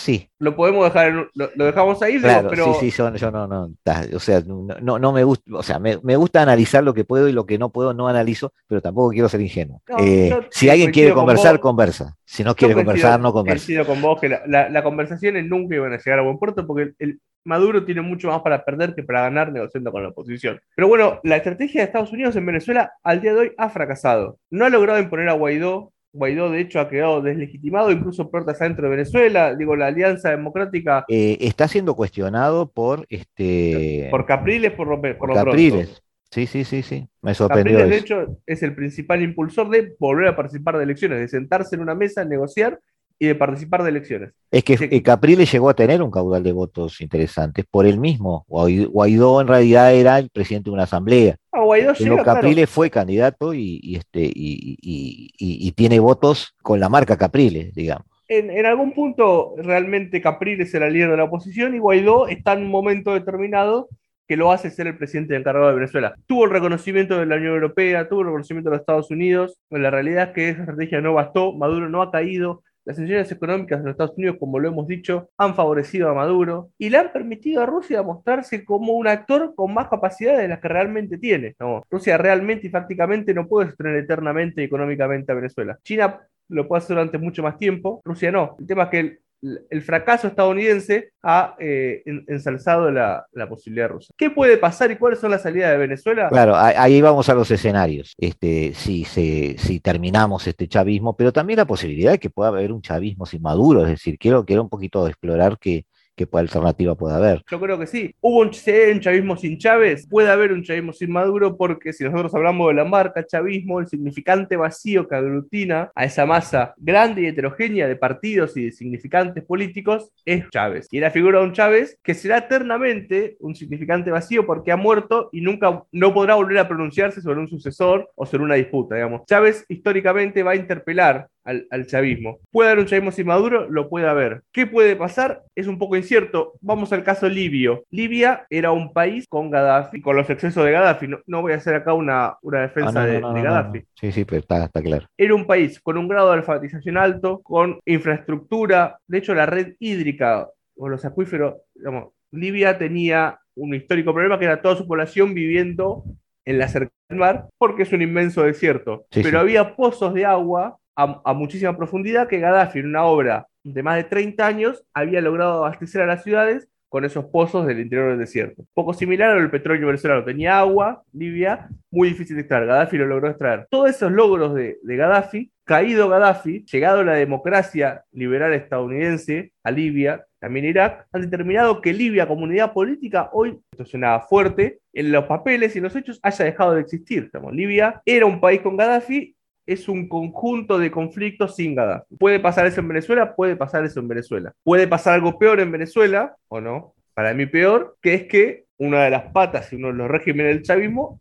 [0.00, 0.30] Sí.
[0.38, 2.74] Lo podemos dejar, lo, dejamos ahí, pero...
[2.74, 3.74] Sí, sí, yo, no, no,
[4.14, 7.32] o sea, no, no me gusta, o sea, me, gusta analizar lo que puedo y
[7.32, 9.82] lo que no puedo no analizo, pero tampoco quiero ser ingenuo.
[9.98, 12.16] Eh, si alguien quiere conversar, conversa.
[12.24, 13.66] Si no quiere conversar, no conversa.
[13.66, 16.94] Coincido con vos que la, la, conversaciones nunca iban a llegar a buen puerto porque
[16.98, 20.60] el, Maduro tiene mucho más para perder que para ganar negociando con la oposición.
[20.74, 24.38] Pero bueno, la estrategia de Estados Unidos en Venezuela al día de hoy ha fracasado.
[24.50, 28.84] No ha logrado imponer a Guaidó Guaidó, de hecho, ha quedado deslegitimado, incluso puertas adentro
[28.84, 29.54] de Venezuela.
[29.54, 31.04] Digo, la Alianza Democrática.
[31.08, 34.08] Eh, está siendo cuestionado por este.
[34.10, 36.02] Por Capriles, por, por, por Capriles.
[36.30, 37.08] Sí, sí, sí, sí.
[37.22, 37.78] Me sorprendió.
[37.78, 41.76] Capriles, de hecho, es el principal impulsor de volver a participar de elecciones, de sentarse
[41.76, 42.78] en una mesa, negociar
[43.22, 44.32] y de participar de elecciones.
[44.50, 48.46] Es que Capriles llegó a tener un caudal de votos interesantes por él mismo.
[48.48, 51.36] Guaidó en realidad era el presidente de una asamblea.
[51.52, 57.74] Ah, Guaidó Pero Capriles fue candidato y, este, y, tiene votos con la marca Capriles,
[57.74, 58.06] digamos.
[58.26, 62.62] En, algún punto realmente Capriles era el líder de la oposición y Guaidó está en
[62.62, 63.88] un momento determinado
[64.26, 66.14] que lo hace ser el presidente encargado de Venezuela.
[66.26, 69.82] Tuvo el reconocimiento de la Unión Europea, tuvo el reconocimiento de los Estados Unidos, pero
[69.82, 73.78] la realidad es que esa estrategia no bastó, Maduro no ha caído, las sanciones económicas
[73.78, 77.12] de los Estados Unidos, como lo hemos dicho, han favorecido a Maduro y le han
[77.12, 81.54] permitido a Rusia mostrarse como un actor con más capacidades de las que realmente tiene.
[81.90, 85.78] Rusia realmente y fácticamente no puede sostener eternamente económicamente a Venezuela.
[85.84, 88.56] China lo puede hacer durante mucho más tiempo, Rusia no.
[88.58, 94.12] El tema es que el fracaso estadounidense ha eh, ensalzado la, posibilidad rusa.
[94.16, 96.28] ¿Qué puede pasar y cuáles son las salidas de Venezuela?
[96.28, 98.14] Claro, ahí vamos a los escenarios.
[98.18, 102.82] Este, si, si terminamos este chavismo, pero también la posibilidad de que pueda haber un
[102.82, 103.82] chavismo sin Maduro.
[103.82, 105.86] Es decir, quiero, quiero un poquito explorar qué,
[106.26, 107.42] qué alternativa puede haber.
[107.50, 108.14] Yo creo que sí.
[108.20, 108.50] Hubo un,
[108.92, 112.74] un chavismo sin Chávez, puede haber un chavismo sin Maduro, porque si nosotros hablamos de
[112.74, 117.96] la marca chavismo, el significante vacío que aglutina a esa masa grande y heterogénea de
[117.96, 120.88] partidos y de significantes políticos es Chávez.
[120.90, 125.28] Y la figura de un Chávez que será eternamente un significante vacío porque ha muerto
[125.32, 129.22] y nunca no podrá volver a pronunciarse sobre un sucesor o sobre una disputa, digamos.
[129.26, 131.28] Chávez históricamente va a interpelar
[131.70, 132.38] al, chavismo.
[132.50, 133.68] ¿Puede haber un chavismo sin Maduro?
[133.68, 134.42] Lo puede haber.
[134.52, 135.42] ¿Qué puede pasar?
[135.54, 136.54] Es un poco incierto.
[136.60, 137.84] Vamos al caso libio.
[137.90, 141.08] Libia era un país con Gaddafi, con los excesos de Gaddafi.
[141.26, 143.82] No, voy a hacer acá una, una defensa ah, de, Gaddafi.
[143.94, 145.06] Sí, sí, pero está, está claro.
[145.16, 148.98] Era un país con un grado de alfabetización alto, con infraestructura.
[149.06, 154.44] De hecho, la red hídrica o los acuíferos, digamos, Libia tenía un histórico problema que
[154.46, 156.04] era toda su población viviendo
[156.44, 159.06] en la cercanía del mar, porque es un inmenso desierto.
[159.10, 163.96] Pero había pozos de agua a, muchísima profundidad que Gaddafi en una obra de más
[163.96, 168.18] de 30 años había logrado abastecer a las ciudades con esos pozos del interior del
[168.18, 168.64] desierto.
[168.74, 170.24] Poco similar al petróleo venezolano.
[170.24, 172.66] Tenía agua, Libia, muy difícil de extraer.
[172.66, 173.66] Gaddafi lo logró extraer.
[173.70, 180.26] Todos esos logros de, de Gaddafi, caído Gaddafi, llegado la democracia liberal estadounidense a Libia,
[180.40, 185.78] también Irak, han determinado que Libia, comunidad política, hoy, suena fuerte, en los papeles y
[185.78, 187.30] en los hechos haya dejado de existir.
[187.52, 189.36] Libia era un país con Gaddafi
[189.72, 192.16] es un conjunto de conflictos sin Gaddafi.
[192.16, 194.52] Puede pasar eso en Venezuela, puede pasar eso en Venezuela.
[194.64, 199.04] Puede pasar algo peor en Venezuela, o no, para mí peor, que es que una
[199.04, 201.20] de las patas y uno de los regímenes del chavismo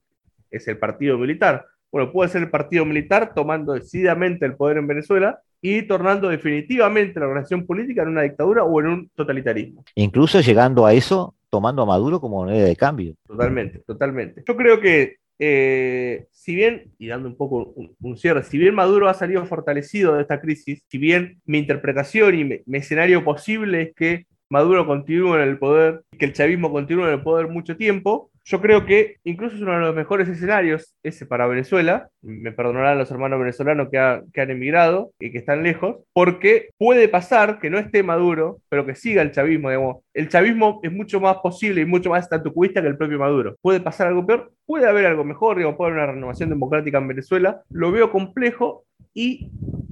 [0.49, 1.65] es el partido militar.
[1.91, 7.19] Bueno, puede ser el partido militar tomando decididamente el poder en Venezuela y tornando definitivamente
[7.19, 9.83] la organización política en una dictadura o en un totalitarismo.
[9.95, 13.13] Incluso llegando a eso, tomando a Maduro como moneda de cambio.
[13.27, 14.43] Totalmente, totalmente.
[14.47, 19.07] Yo creo que eh, si bien, y dando un poco un, cierre, si bien Maduro
[19.07, 23.95] ha salido fortalecido de esta crisis, si bien mi interpretación y mi escenario posible es
[23.95, 28.31] que Maduro continúe en el poder, que el chavismo continúe en el poder mucho tiempo,
[28.49, 32.09] yo creo que incluso es uno de los mejores escenarios ese para Venezuela.
[32.23, 37.59] Me perdonarán los hermanos venezolanos que, han emigrado y que están lejos, porque puede pasar
[37.59, 39.69] que no esté Maduro, pero que siga el chavismo.
[39.69, 39.97] Digamos.
[40.15, 43.55] El chavismo es mucho más posible y mucho más estatucuista que el propio Maduro.
[43.61, 47.07] Puede pasar algo peor, puede haber algo mejor, digamos, puede haber una renovación democrática en
[47.07, 47.61] Venezuela.
[47.69, 48.83] Lo veo complejo
[49.13, 49.51] y,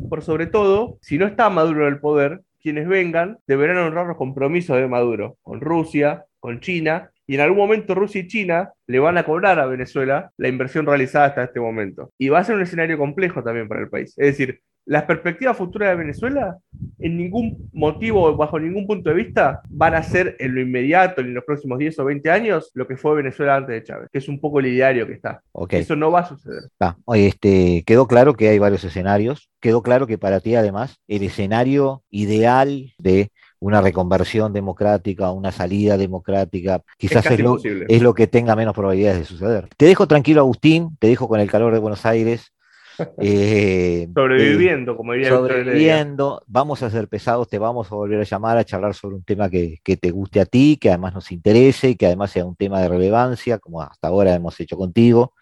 [0.10, 4.18] por sobre todo, si no está Maduro en el poder, quienes vengan deberán honrar los
[4.18, 9.00] compromisos de Maduro con Rusia, con China y en algún momento Rusia y China le
[9.00, 12.12] van a cobrar a Venezuela la inversión realizada hasta este momento.
[12.18, 14.14] Y va a ser un escenario complejo también para el país.
[14.18, 16.58] Es decir, las perspectivas futuras de Venezuela,
[17.00, 21.34] en ningún motivo, bajo ningún punto de vista, van a ser en lo inmediato, en
[21.34, 24.30] los próximos 10 o 20 años, lo que fue Venezuela antes de Chávez, que es
[24.30, 25.42] un poco el ideario que está.
[25.70, 26.64] Eso no va a suceder.
[27.04, 29.50] Oye, este, quedó claro que hay varios escenarios.
[29.60, 33.30] Quedó claro que para ti, además, el escenario ideal de
[33.60, 39.20] una reconversión democrática, una salida democrática, quizás es, lo, es, lo, que tenga menos probabilidades
[39.20, 39.70] de suceder.
[39.78, 42.54] Te dejo tranquilo, Agustín, te dejo con el calor de Buenos Aires.
[43.22, 48.58] Eh, sobreviviendo, como diría Sobreviviendo, vamos a ser pesados, te vamos a volver a llamar
[48.58, 51.96] a charlar sobre un tema que, que, te guste a ti, que además nos interese,
[51.96, 55.36] que además sea un tema de relevancia, como hasta ahora hemos hecho contigo,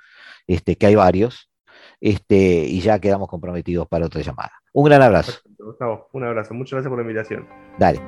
[0.48, 1.50] este, que hay varios,
[2.02, 4.52] este, y ya quedamos comprometidos para otra llamada.
[4.74, 5.40] Un gran abrazo.
[5.66, 6.54] Gustavo, un abrazo.
[6.54, 7.48] Muchas gracias por la invitación.
[7.78, 8.00] Dale.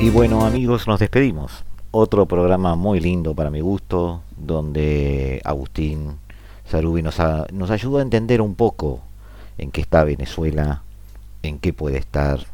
[0.00, 1.64] Y bueno amigos, nos despedimos.
[1.90, 6.18] Otro programa muy lindo para mi gusto, donde Agustín
[6.64, 7.18] Sarubi nos,
[7.52, 9.07] nos ayudó a entender un poco
[9.58, 10.82] en qué está Venezuela,
[11.42, 12.46] en qué puede estar,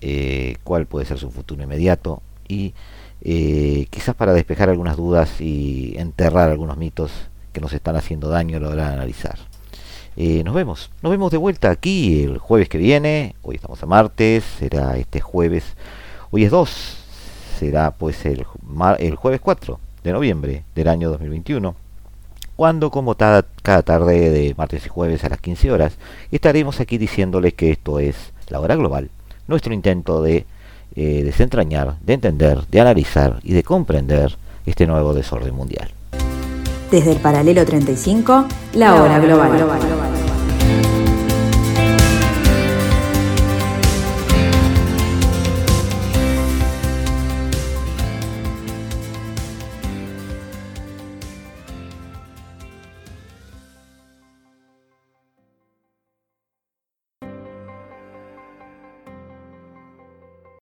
[0.00, 2.22] eh, cuál puede ser su futuro inmediato.
[2.46, 2.74] Y
[3.22, 7.10] eh, quizás para despejar algunas dudas y enterrar algunos mitos
[7.52, 9.38] que nos están haciendo daño a la analizar.
[10.16, 13.86] Eh, nos vemos, nos vemos de vuelta aquí el jueves que viene, hoy estamos a
[13.86, 15.64] martes, será este jueves,
[16.30, 16.96] hoy es 2,
[17.58, 18.44] será pues el,
[18.98, 21.81] el jueves 4 de noviembre del año 2021
[22.62, 25.94] cuando como cada, tarde de martes y jueves a las 15 horas
[26.30, 28.14] estaremos aquí diciéndoles que esto es
[28.50, 29.10] la hora global,
[29.48, 30.46] nuestro intento de
[30.94, 35.90] eh, desentrañar, de entender, de analizar y de comprender este nuevo desorden mundial.
[36.92, 40.31] Desde el paralelo 35, la hora global.